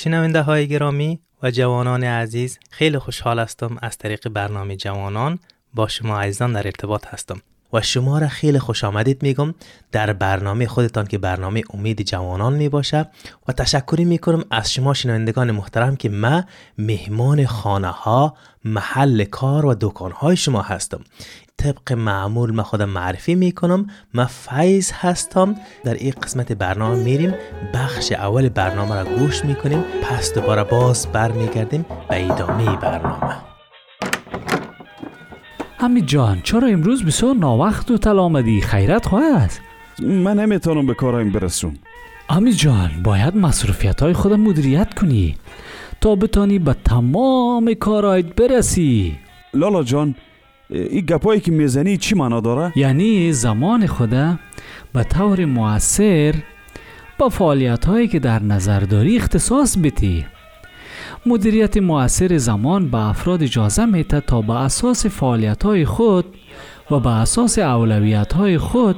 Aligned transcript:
شنونده 0.00 0.42
های 0.42 0.68
گرامی 0.68 1.20
و 1.42 1.50
جوانان 1.50 2.04
عزیز 2.04 2.58
خیلی 2.70 2.98
خوشحال 2.98 3.38
هستم 3.38 3.76
از 3.82 3.98
طریق 3.98 4.28
برنامه 4.28 4.76
جوانان 4.76 5.38
با 5.74 5.88
شما 5.88 6.20
عزیزان 6.20 6.52
در 6.52 6.66
ارتباط 6.66 7.06
هستم. 7.06 7.40
و 7.72 7.80
شما 7.80 8.18
را 8.18 8.28
خیلی 8.28 8.58
خوش 8.58 8.84
آمدید 8.84 9.22
میگم 9.22 9.54
در 9.92 10.12
برنامه 10.12 10.66
خودتان 10.66 11.06
که 11.06 11.18
برنامه 11.18 11.62
امید 11.74 12.02
جوانان 12.02 12.52
می 12.54 12.68
باشه 12.68 13.08
و 13.48 13.52
تشکری 13.52 14.04
می 14.04 14.18
کنم 14.18 14.44
از 14.50 14.72
شما 14.72 14.94
شنوندگان 14.94 15.50
محترم 15.50 15.96
که 15.96 16.08
ما 16.08 16.44
مهمان 16.78 17.46
خانه 17.46 17.88
ها 17.88 18.36
محل 18.64 19.24
کار 19.24 19.66
و 19.66 19.76
دکان 19.80 20.12
های 20.12 20.36
شما 20.36 20.62
هستم. 20.62 21.00
طبق 21.56 21.92
معمول 21.92 22.50
من 22.50 22.62
خودم 22.62 22.88
معرفی 22.88 23.34
می 23.34 23.52
کنم 23.52 23.86
من 24.14 24.26
فیض 24.26 24.90
هستم. 24.94 25.54
در 25.84 25.94
این 25.94 26.10
قسمت 26.10 26.52
برنامه 26.52 26.96
میریم 26.96 27.34
بخش 27.74 28.12
اول 28.12 28.48
برنامه 28.48 28.94
را 28.94 29.04
گوش 29.04 29.44
می 29.44 29.54
کنیم 29.54 29.84
پس 30.02 30.34
دوباره 30.34 30.64
باز 30.64 31.06
برمیگردیم 31.06 31.86
به 32.08 32.24
ادامه 32.24 32.76
برنامه. 32.76 33.47
همین 35.80 36.06
جان 36.06 36.40
چرا 36.42 36.68
امروز 36.68 37.04
بسیار 37.04 37.34
ناوقت 37.34 37.90
و 37.90 37.98
تل 37.98 38.18
آمدی؟ 38.18 38.60
خیرت 38.60 39.06
خواهد 39.06 39.52
من 40.02 40.38
نمی‌تونم 40.38 40.86
به 40.86 40.94
کارایم 40.94 41.32
برسون 41.32 41.78
امی 42.30 42.52
جان 42.52 42.90
باید 43.04 43.36
مصروفیت 43.36 44.02
های 44.02 44.12
خودم 44.12 44.40
مدیریت 44.40 44.94
کنی 44.94 45.36
تا 46.00 46.14
بتانی 46.14 46.58
به 46.58 46.76
تمام 46.84 47.74
کارهایت 47.74 48.34
برسی. 48.34 49.18
لالا 49.54 49.82
جان 49.82 50.14
این 50.70 51.06
گپایی 51.06 51.40
که 51.40 51.52
می‌زنی 51.52 51.96
چی 51.96 52.14
معنا 52.14 52.40
داره؟ 52.40 52.72
یعنی 52.76 53.32
زمان 53.32 53.86
خود 53.86 54.10
به 54.92 55.04
طور 55.10 55.44
موثر 55.44 56.34
با 57.18 57.28
فعالیت 57.28 57.84
هایی 57.84 58.08
که 58.08 58.18
در 58.18 58.42
نظر 58.42 58.80
داری 58.80 59.16
اختصاص 59.16 59.78
بتی 59.78 60.26
مدیریت 61.26 61.76
مؤثر 61.76 62.36
زمان 62.36 62.90
به 62.90 62.98
افراد 62.98 63.42
اجازه 63.42 63.84
میده 63.84 64.20
تا 64.20 64.40
به 64.40 64.52
اساس 64.52 65.06
فعالیت 65.06 65.62
های 65.62 65.84
خود 65.84 66.24
و 66.90 67.00
به 67.00 67.10
اساس 67.10 67.58
اولویت 67.58 68.32
های 68.32 68.58
خود 68.58 68.96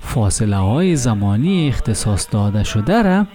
فاصله 0.00 0.56
های 0.56 0.96
زمانی 0.96 1.68
اختصاص 1.68 2.26
داده 2.30 2.64
شده 2.64 3.02
را 3.02 3.26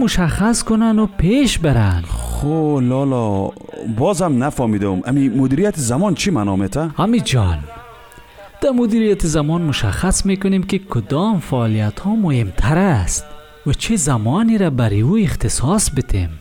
مشخص 0.00 0.62
کنن 0.62 0.98
و 0.98 1.06
پیش 1.06 1.58
برن 1.58 2.02
خو 2.08 2.80
لالا 2.80 3.50
بازم 3.98 4.44
نفهمیدم. 4.44 5.00
امی 5.04 5.28
مدیریت 5.28 5.76
زمان 5.76 6.14
چی 6.14 6.30
معنا 6.30 6.56
میته؟ 6.56 6.90
امی 7.00 7.20
جان 7.20 7.58
در 8.60 8.70
مدیریت 8.70 9.26
زمان 9.26 9.62
مشخص 9.62 10.26
می‌کنیم 10.26 10.62
که 10.62 10.78
کدام 10.78 11.40
فعالیت 11.40 12.00
ها 12.00 12.16
مهمتر 12.16 12.78
است 12.78 13.24
و 13.66 13.72
چه 13.72 13.96
زمانی 13.96 14.58
را 14.58 14.70
برای 14.70 15.00
او 15.00 15.18
اختصاص 15.18 15.90
بتیم 15.96 16.40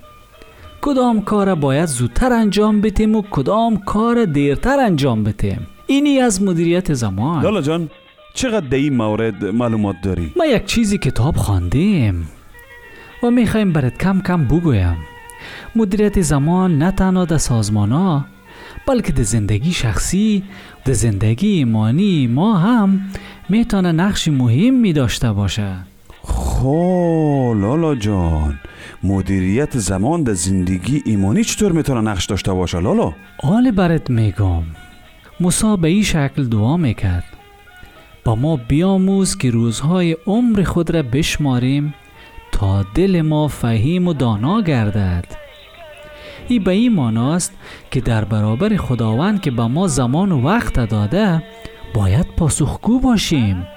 کدام 0.86 1.22
کار 1.22 1.56
باید 1.56 1.86
زودتر 1.86 2.34
انجام 2.34 2.82
بتیم 2.82 3.16
و 3.16 3.22
کدام 3.32 3.78
کار 3.78 4.26
دیرتر 4.26 4.80
انجام 4.80 5.24
بتیم 5.24 5.68
اینی 5.88 6.20
از 6.20 6.44
مدیریت 6.44 6.94
زمان. 6.94 7.44
لالا 7.44 7.62
جان 7.62 7.90
چقدر 8.34 8.68
در 8.68 8.78
این 8.78 8.98
مورد 8.98 9.46
معلومات 9.46 9.96
داری؟ 10.04 10.32
ما 10.38 10.46
یک 10.46 10.66
چیزی 10.66 10.98
کتاب 10.98 11.36
خواندیم 11.36 12.28
و 13.24 13.32
می‌خوایم 13.32 13.74
برات 13.74 13.98
کم 13.98 14.22
کم 14.22 14.46
بگویم. 14.46 14.98
مدیریت 15.76 16.22
زمان 16.22 16.78
نه 16.78 16.92
تنها 16.92 17.26
در 17.26 17.38
سازمان 17.38 17.92
ها 17.92 18.26
بلکه 18.88 19.12
در 19.14 19.24
زندگی 19.24 19.72
شخصی 19.72 20.44
در 20.86 20.94
زندگی 20.94 21.48
ایمانی 21.48 22.28
ما 22.28 22.58
هم 22.58 23.02
می‌تونه 23.50 23.92
نقش 23.92 24.28
مهمی 24.28 24.94
داشته 24.94 25.32
باشه. 25.32 25.76
خو 26.22 27.54
لالا 27.54 27.96
جان. 27.96 28.60
مدیریت 29.08 29.78
زمان 29.78 30.24
در 30.24 30.34
زندگی 30.34 31.02
ایمانی 31.06 31.44
چطور 31.44 31.72
می‌تونه 31.72 32.02
نقش 32.02 32.26
داشته 32.26 32.54
باشه 32.54 32.80
لالا؟ 32.80 33.14
حال 33.44 33.72
برات 33.72 34.10
میگم. 34.10 34.64
موسی 35.40 35.78
به 35.78 35.88
این 35.88 36.04
شکل 36.04 36.44
دعا 36.44 36.78
می‌کرد. 36.78 37.24
با 38.24 38.36
ما 38.36 38.58
بیاموز 38.58 39.38
که 39.38 39.52
روزهای 39.52 40.18
عمر 40.28 40.64
خود 40.64 40.92
را 40.92 41.04
بشماریم 41.04 41.94
تا 42.52 42.86
دل 42.96 43.22
ما 43.22 43.48
فهیم 43.48 44.08
و 44.08 44.14
دانا 44.14 44.62
گردد. 44.62 45.26
این 46.48 46.64
به 46.64 46.72
این 46.72 46.94
ماناست 46.94 47.54
که 47.92 48.02
در 48.02 48.26
برابر 48.26 48.78
خداوند 48.78 49.42
که 49.42 49.52
به 49.52 49.68
ما 49.68 49.88
زمان 49.88 50.32
و 50.32 50.42
وقت 50.42 50.90
داده 50.90 51.44
باید 51.96 52.26
پاسخگو 52.38 53.00
باشیم. 53.00 53.68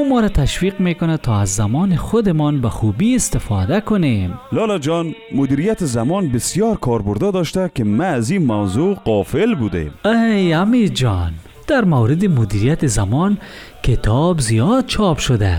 او 0.00 0.08
ما 0.08 0.20
را 0.20 0.28
تشویق 0.28 0.80
می‌کنه 0.80 1.16
تا 1.16 1.36
از 1.40 1.48
زمان 1.48 1.96
خودمان 1.96 2.60
به 2.60 2.68
خوبی 2.68 3.14
استفاده 3.16 3.80
کنیم. 3.80 4.34
لالا 4.52 4.78
جان 4.78 5.14
مدیریت 5.34 5.84
زمان 5.84 6.28
بسیار 6.28 6.76
کاربرده 6.76 7.30
داشته 7.30 7.70
که 7.74 7.84
ما 7.84 8.04
از 8.04 8.30
این 8.30 8.46
موضوع 8.46 8.94
قافل 8.94 9.54
بودیم. 9.54 9.92
ای 10.04 10.52
امی 10.52 10.88
جان 10.88 11.32
در 11.66 11.84
مورد 11.84 12.24
مدیریت 12.24 12.86
زمان 12.86 13.38
کتاب 13.82 14.40
زیاد 14.40 14.86
چاپ 14.86 15.18
شده. 15.18 15.58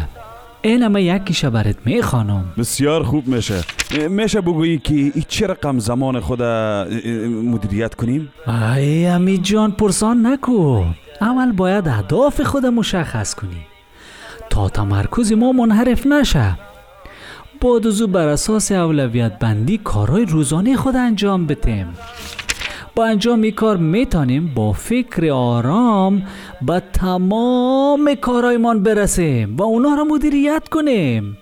این 0.61 0.83
همه 0.83 1.03
یکیشه 1.03 1.49
برات 1.49 1.75
می‌خوانم 1.85 2.45
بسیار 2.57 3.03
خوب 3.03 3.27
میشه. 3.27 3.63
میشه 4.09 4.41
بگویی 4.41 4.77
که 4.77 5.11
چه 5.27 5.47
رقم 5.47 5.79
زمان 5.79 6.19
خود 6.19 6.43
مدیریت 7.43 7.95
کنیم؟ 7.95 8.29
ای 8.75 9.05
امی 9.05 9.37
جان 9.37 9.71
پرسان 9.71 10.27
نکو. 10.27 10.83
اول 11.21 11.51
باید 11.51 11.87
اهداف 11.87 12.41
خود 12.41 12.65
مشخص 12.65 13.35
کنی. 13.35 13.70
تا 14.51 14.69
تمرکز 14.69 15.33
ما 15.33 15.51
منحرف 15.51 16.07
نشه. 16.07 16.57
بعد 17.61 17.87
از 17.87 18.01
او 18.01 18.07
بر 18.07 18.27
اساس 18.27 18.71
اولویت 18.71 19.39
بندی 19.39 19.77
کارهای 19.77 20.25
روزانه 20.25 20.75
خود 20.75 20.95
انجام 20.95 21.47
بتیم 21.47 21.87
با 22.95 23.05
انجام 23.05 23.41
این 23.41 23.51
کار 23.51 23.77
می‌تونیم 23.77 24.51
با 24.55 24.73
فکر 24.73 25.31
آرام 25.31 26.23
به 26.61 26.83
تمام 26.93 28.15
کارهایمان 28.15 28.83
برسیم 28.83 29.57
و 29.57 29.63
اونا 29.63 29.95
را 29.95 30.03
مدیریت 30.03 30.69
کنیم. 30.69 31.37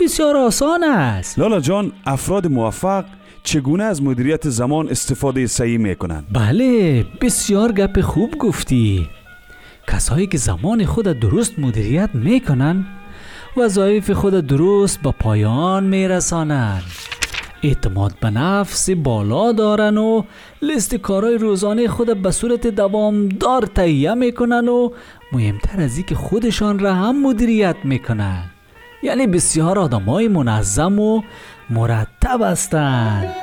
بسیار 0.00 0.36
آسان 0.36 0.84
است. 0.84 1.38
لالا 1.38 1.60
جان 1.60 1.92
افراد 2.06 2.46
موفق 2.46 3.04
چگونه 3.42 3.84
از 3.84 4.02
مدیریت 4.02 4.48
زمان 4.48 4.88
استفاده 4.88 5.46
صحیح 5.46 5.78
می‌کنند 5.78 6.26
بله 6.32 7.06
بسیار 7.20 7.72
گپ 7.72 8.00
خوب 8.00 8.38
گفتی. 8.38 9.08
کسایی 9.92 10.26
که 10.26 10.38
زمان 10.38 10.84
خود 10.84 11.04
درست 11.04 11.58
مدیریت 11.58 12.10
می‌کنن 12.14 12.86
وظایف 13.56 14.10
خود 14.10 14.34
درست 14.34 15.02
به 15.02 15.10
پایان 15.10 15.84
میرسانند. 15.84 16.82
اعتماد 17.62 18.12
به 18.20 18.30
نفس 18.30 18.90
بالا 18.90 19.52
دارن 19.52 19.98
و 19.98 20.22
لیست 20.62 20.94
کارهای 20.94 21.38
روزانه 21.38 21.88
خود 21.88 22.22
به 22.22 22.30
صورت 22.30 22.66
دوامدار 22.66 23.62
تهیه 23.62 24.14
می‌کنن 24.14 24.68
و 24.68 24.90
مهمتر 25.32 25.80
از 25.80 26.06
که 26.06 26.14
خودشان 26.14 26.78
را 26.78 26.94
هم 26.94 27.22
مدیریت 27.22 27.76
می‌کنن. 27.84 28.44
یعنی 29.02 29.26
بسیار 29.26 29.78
آدمای 29.78 30.28
منظم 30.28 30.98
و 30.98 31.22
مرتب 31.70 32.42
هستند 32.42 33.34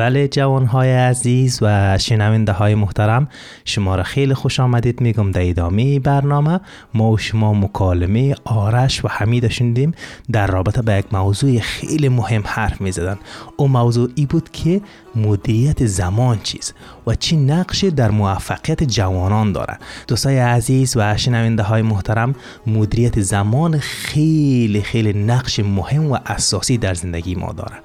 بله 0.00 0.28
جوان 0.28 0.66
های 0.66 0.92
عزیز 0.92 1.58
و 1.62 1.98
شنونده 1.98 2.52
های 2.52 2.74
محترم 2.74 3.28
شما 3.64 3.96
را 3.96 4.02
خیلی 4.02 4.34
خوش 4.34 4.60
آمدید 4.60 5.00
میگم 5.00 5.30
در 5.30 5.48
ادامه 5.48 5.98
برنامه 5.98 6.60
ما 6.94 7.10
و 7.10 7.18
شما 7.18 7.54
مکالمه 7.54 8.34
آرش 8.44 9.04
و 9.04 9.08
حمید 9.08 9.48
شنیدیم. 9.48 9.92
در 10.32 10.46
رابطه 10.46 10.82
به 10.82 10.94
یک 10.94 11.04
موضوع 11.12 11.58
خیلی 11.58 12.08
مهم 12.08 12.42
حرف 12.46 12.80
می 12.80 12.92
زدن 12.92 13.18
او 13.56 13.68
موضوع 13.68 14.10
ای 14.14 14.26
بود 14.26 14.50
که 14.50 14.80
مدیریت 15.16 15.86
زمان 15.86 16.38
چیز 16.42 16.72
و 17.06 17.14
چی 17.14 17.36
نقشی 17.36 17.90
در 17.90 18.10
موفقیت 18.10 18.84
جوانان 18.84 19.52
داره 19.52 19.78
دوستای 20.08 20.38
عزیز 20.38 20.96
و 20.96 21.16
شنونده 21.16 21.62
های 21.62 21.82
محترم 21.82 22.34
مدیریت 22.66 23.20
زمان 23.20 23.78
خیلی 23.78 24.82
خیلی 24.82 25.12
نقش 25.12 25.60
مهم 25.60 26.12
و 26.12 26.18
اساسی 26.26 26.78
در 26.78 26.94
زندگی 26.94 27.34
ما 27.34 27.52
داره. 27.52 27.76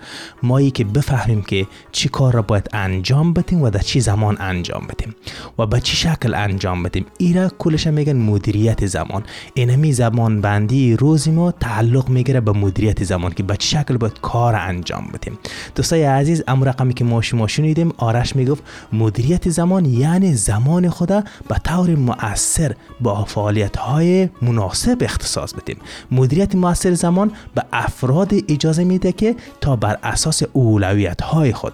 مایی 0.44 0.72
که 0.72 0.84
بفهمیم 0.84 1.42
که 1.42 1.68
چی 1.92 2.05
کار 2.10 2.34
را 2.34 2.42
باید 2.42 2.70
انجام 2.74 3.34
بدیم 3.34 3.62
و 3.62 3.70
در 3.70 3.80
چی 3.80 4.00
زمان 4.00 4.38
انجام 4.40 4.88
بدیم 4.88 5.16
و 5.60 5.66
به 5.66 5.80
چی 5.80 5.98
شکل 5.98 6.34
انجام 6.34 6.84
بدیم؟ 6.84 7.06
ایرا 7.18 7.50
کلش 7.60 7.88
میگن 7.88 8.16
مدیریت 8.16 8.86
زمان. 8.86 9.24
اینمی 9.54 9.94
زمان 9.94 10.42
بندی 10.42 10.96
روزی 10.96 11.32
ما 11.32 11.52
تعلق 11.52 12.10
می‌گیره 12.10 12.42
به 12.42 12.52
مدیریت 12.52 13.04
زمان 13.04 13.32
که 13.32 13.44
به 13.44 13.58
چی 13.58 13.78
شکل 13.78 13.98
باید 13.98 14.20
کار 14.22 14.56
انجام 14.56 15.10
بدیم. 15.14 15.38
دوستای 15.76 16.04
عزیز 16.04 16.44
امر 16.48 16.68
رقمی 16.68 16.94
که 16.94 17.04
ما 17.04 17.22
شما 17.22 17.48
شنیدیم 17.48 17.94
آرش 17.98 18.36
می‌گفت 18.36 18.64
مدیریت 18.94 19.50
زمان 19.50 19.86
یعنی 19.86 20.34
زمان 20.34 20.90
خدا 20.90 21.24
به 21.48 21.56
طور 21.64 21.96
مؤثر 21.96 22.76
با 23.02 23.24
فعالیت 23.24 23.78
های 23.78 24.30
مناسب 24.42 24.98
اختصاص 25.02 25.54
بدیم. 25.54 25.78
مدیریت 26.12 26.56
مؤثر 26.56 26.94
زمان 26.94 27.32
به 27.56 27.64
افراد 27.74 28.34
اجازه 28.50 28.84
میده 28.84 29.12
که 29.12 29.36
تا 29.62 29.76
بر 29.76 29.98
اساس 30.04 30.44
اولویت 30.54 31.22
های 31.22 31.54
خود 31.54 31.74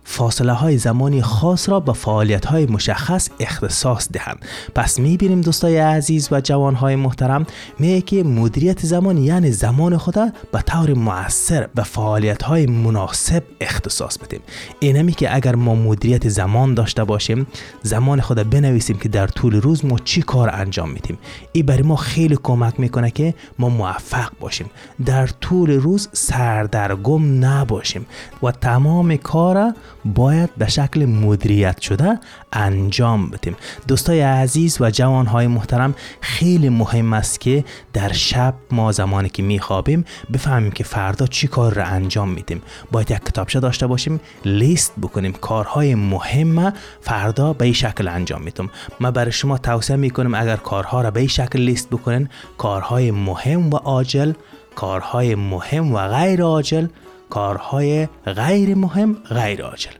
فاصله 0.03 0.53
های 0.53 0.77
زمانی 0.77 1.21
خاص 1.21 1.69
را 1.69 1.79
به 1.79 1.93
فعالیت 1.93 2.45
های 2.45 2.65
مشخص 2.65 3.29
اختصاص 3.39 4.07
دهند. 4.11 4.45
پس 4.75 4.99
می‌بینیم 4.99 5.41
دوستای 5.41 5.77
عزیز 5.77 6.27
و 6.31 6.41
جوان 6.41 6.75
های 6.75 6.95
محترم 6.95 7.45
میگه 7.79 8.01
که 8.01 8.23
مدیریت 8.23 8.85
زمان 8.85 9.17
یعنی 9.17 9.51
زمان 9.51 9.97
خود 9.97 10.15
به 10.51 10.61
طور 10.65 10.93
مؤثر 10.93 11.67
به 11.75 11.83
فعالیت 11.83 12.43
های 12.43 12.65
مناسب 12.65 13.43
اختصاص 13.61 14.17
بدیم. 14.17 14.39
اینمی 14.79 15.11
که 15.11 15.35
اگر 15.35 15.55
ما 15.55 15.75
مدیریت 15.75 16.29
زمان 16.29 16.73
داشته 16.73 17.03
باشیم 17.03 17.47
زمان 17.83 18.21
خود 18.21 18.49
بنویسیم 18.49 18.97
که 18.97 19.09
در 19.09 19.27
طول 19.27 19.61
روز 19.61 19.85
ما 19.85 19.99
چی 19.99 20.21
کار 20.21 20.49
انجام 20.53 20.89
میدیم. 20.89 21.17
این 21.51 21.65
برای 21.65 21.81
ما 21.81 21.95
خیلی 21.95 22.37
کمک 22.43 22.79
می‌کنه 22.79 23.11
که 23.11 23.33
ما 23.59 23.69
موفق 23.69 24.31
باشیم. 24.39 24.69
در 25.05 25.27
طول 25.27 25.71
روز 25.71 26.09
سردرگم 26.13 27.45
نباشیم 27.45 28.05
و 28.43 28.51
تمام 28.51 29.15
کار 29.15 29.73
باید 30.05 30.49
به 30.57 30.69
شکل 30.69 31.05
مدیریت 31.05 31.81
شده 31.81 32.19
انجام 32.53 33.29
بدیم. 33.29 33.55
دوستای 33.87 34.21
عزیز 34.21 34.77
و 34.81 34.91
جوانهای 34.91 35.47
محترم 35.47 35.95
خیلی 36.21 36.69
مهم 36.69 37.13
است 37.13 37.39
که 37.39 37.65
در 37.93 38.11
شب 38.11 38.53
ما 38.71 38.91
زمانی 38.91 39.29
که 39.29 39.43
میخوابیم 39.43 40.05
بفهمیم 40.33 40.71
که 40.71 40.83
فردا 40.83 41.27
چی 41.27 41.47
کار 41.47 41.73
را 41.73 41.83
انجام 41.83 42.29
میدیم. 42.29 42.61
باید 42.91 43.11
یک 43.11 43.25
کتابچه 43.25 43.59
داشته 43.59 43.87
باشیم 43.87 44.19
لیست 44.45 44.93
بکنیم. 45.01 45.31
کارهای 45.31 45.95
مهم 45.95 46.73
فردا 47.01 47.53
به 47.53 47.65
این 47.65 47.73
شکل 47.73 48.07
انجام 48.07 48.41
میدم 48.41 48.69
ما 48.99 49.11
برای 49.11 49.31
شما 49.31 49.57
توصیه 49.57 49.95
می‌کنم 49.95 50.33
اگر 50.33 50.55
کارها 50.55 51.01
را 51.01 51.11
به 51.11 51.19
این 51.19 51.29
شکل 51.29 51.59
لیست 51.59 51.89
بکنین 51.89 52.29
کارهای 52.57 53.11
مهم 53.11 53.73
و 53.73 53.75
عاجل 53.75 54.33
کارهای 54.75 55.35
مهم 55.35 55.93
و 55.93 56.07
غیر 56.07 56.41
عاجل 56.41 56.87
کارهای 57.31 58.07
غیر 58.25 58.75
مهم 58.75 59.13
غیر 59.13 59.63
عاجل. 59.63 59.91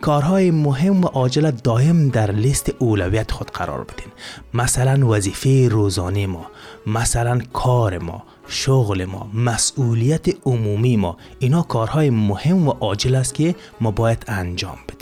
کارهای 0.00 0.50
مهم 0.50 1.04
و 1.04 1.06
عاجل 1.06 1.50
دایم 1.50 2.08
در 2.08 2.30
لیست 2.30 2.72
اولویت 2.78 3.30
خود 3.30 3.50
قرار 3.50 3.84
بدین. 3.84 4.12
مثلا 4.54 5.08
وظیفه 5.08 5.68
روزانه 5.68 6.26
ما 6.26 6.46
مثلا 6.86 7.40
کار 7.52 7.98
ما 7.98 8.22
شغل 8.48 9.04
ما 9.04 9.30
مسئولیت 9.34 10.26
عمومی 10.46 10.96
ما. 10.96 11.16
اینا 11.38 11.62
کارهای 11.62 12.10
مهم 12.10 12.68
و 12.68 12.70
عاجل 12.70 13.14
است 13.14 13.34
که 13.34 13.54
ما 13.80 13.90
باید 13.90 14.24
انجام 14.28 14.78
بدیم. 14.88 15.01